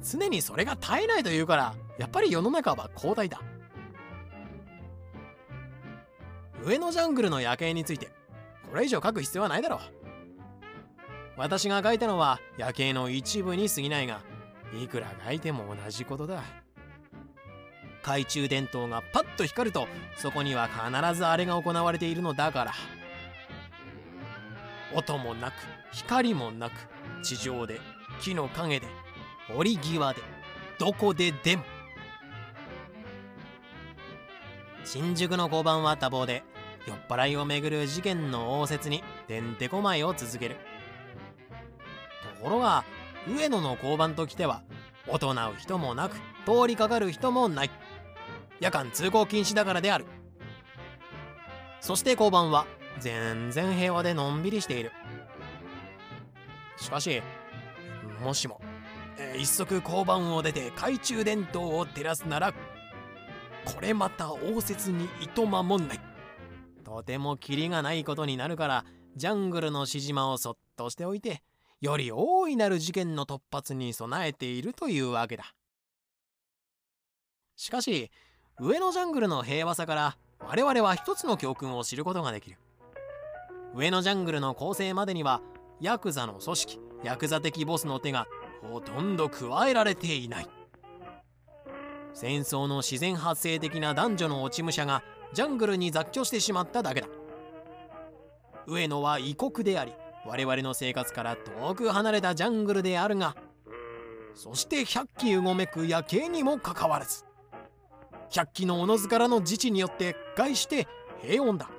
[0.02, 3.40] 常にそれが絶えないというからやっぱり世の中は広大だ。
[6.64, 8.10] 上野ジャングルの夜景について。
[8.70, 9.80] これ以上書く必要はないだろう。
[11.36, 14.20] 私が書いたのは夜景の一部に過ぎないが
[14.74, 16.42] いくら書いても同じことだ。
[18.02, 19.86] 懐中電灯がパッと光ると
[20.16, 22.72] そこには必ずあれが行われているのだから。
[24.94, 25.54] 音もなく
[25.92, 26.74] 光もなく
[27.22, 27.80] 地上で
[28.20, 28.86] 木の陰で
[29.54, 30.22] 折り際で
[30.78, 31.64] どこででも
[34.84, 36.42] 新宿の交番は多忙で
[36.86, 40.56] 酔っ払いをめぐる事件の応接にてんてこまいを続ける。
[42.38, 42.84] ところが
[43.28, 44.62] 上野の交番ときては
[45.06, 47.70] 大人う人もなく通りかかる人もない。
[48.60, 50.06] 夜間通行禁止だからである。
[51.80, 52.66] そして交番は
[52.98, 54.92] 全然平和でのんびりしている。
[56.76, 57.22] しかし
[58.22, 58.60] もしも、
[59.18, 62.52] えー一足交番を出て懐中電灯を照らすなら
[63.64, 66.00] これまた応接にいとまもんない。
[66.84, 71.42] とてもキリがないことになるからジャングルのしじまをそっとしておいて
[71.80, 75.54] より大いなる事件の突発に備えているというわけだ。
[77.56, 78.10] しかし
[78.60, 82.58] 上のジャングルの平和さから我々は一つの教訓を知ることができる。
[83.74, 85.42] 上のジャングルの構成までには
[85.80, 88.26] ヤクザの組織ヤクザ的ボスの手が
[88.62, 90.48] ほとんど加えられていない。
[92.20, 97.06] 戦争の自然発生的な男女の落ち武者がジャングルに雑居してしまっただけだ。
[98.66, 99.92] 上野は異国であり
[100.26, 103.36] 我々の生活から遠く離れたジャングルであるが
[104.34, 107.24] そして百鬼うごめく夜景にもかかわらず
[108.30, 110.88] 百鬼のおのずからの自治によって概して
[111.22, 111.70] 平穏だ。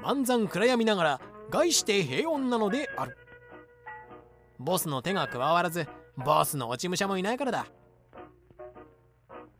[0.00, 3.16] 満山暗闇ながら概して平穏なのである。
[4.60, 7.66] ボスの手が加わらずボスの落ち武者もいないからだ。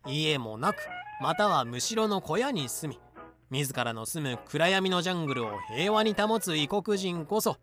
[0.07, 0.77] 家もなく
[1.21, 3.01] またはむしろの小屋に住み
[3.59, 7.57] 自らの住む暗闇のジャングルを平和に保つ異国人こそ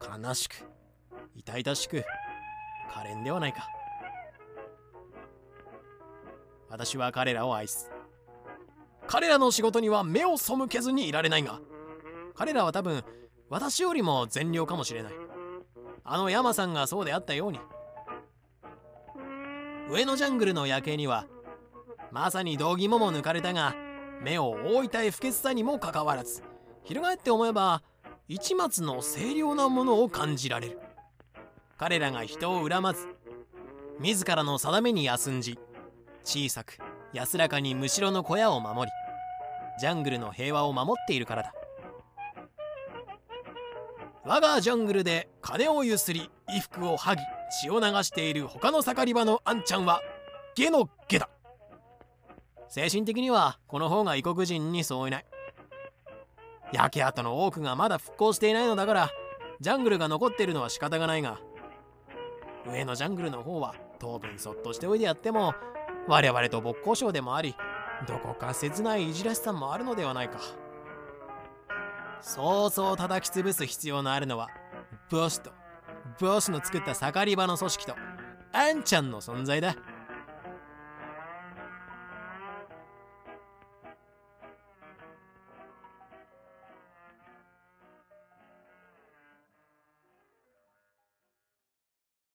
[0.00, 0.64] 悲しく
[1.36, 2.04] 痛々しく
[2.92, 3.68] 可憐ではないか。
[6.68, 7.90] 私は彼らを愛す。
[9.06, 11.60] 彼らの仕事には目を背けずにいられないが
[12.34, 13.02] 彼らは多分
[13.50, 15.12] 私よりも善良かもしれない。
[16.04, 17.60] あの山さんがそうであったように
[19.90, 21.26] 上のジャングルの夜景には
[22.10, 23.74] まさに道義もも抜かれたが
[24.22, 26.42] 目を覆いたい不潔さにもかかわらず
[26.84, 27.82] 翻って思えば
[28.28, 30.78] 一末の清涼なものを感じられる。
[31.76, 33.08] 彼らが人を恨まず
[33.98, 35.58] 自らの定めに休んじ
[36.22, 36.78] 小さく
[37.12, 38.92] 安らかにむしろの小屋を守り
[39.80, 41.52] ジャングルの平和を守っているからだ。
[44.24, 47.22] 我がジャングルで金をゆすり衣服を剥ぎ
[47.60, 50.00] 血を流している他の盛り場のあんちゃんは
[50.54, 51.28] ゲのゲだ。
[52.68, 55.26] 精神的にはこの方が異国人に相違ない。
[56.72, 59.10] 焼け跡の多くがまだ復興していないのだから
[59.60, 61.38] ジャングルが残っているのは仕方がないが
[62.66, 65.54] 上のジャングルの方は当分そっとしておいでやっても
[66.08, 67.54] 我々と勃興省でもあり
[68.06, 70.38] どこか切ないいじらしさもあるのではないか。
[72.22, 74.48] そうそう叩き潰す必要のあるのは
[75.10, 75.50] ボスと
[76.20, 77.94] ボスの作った盛り場の組織と
[78.52, 79.76] あんちゃんの存在だ。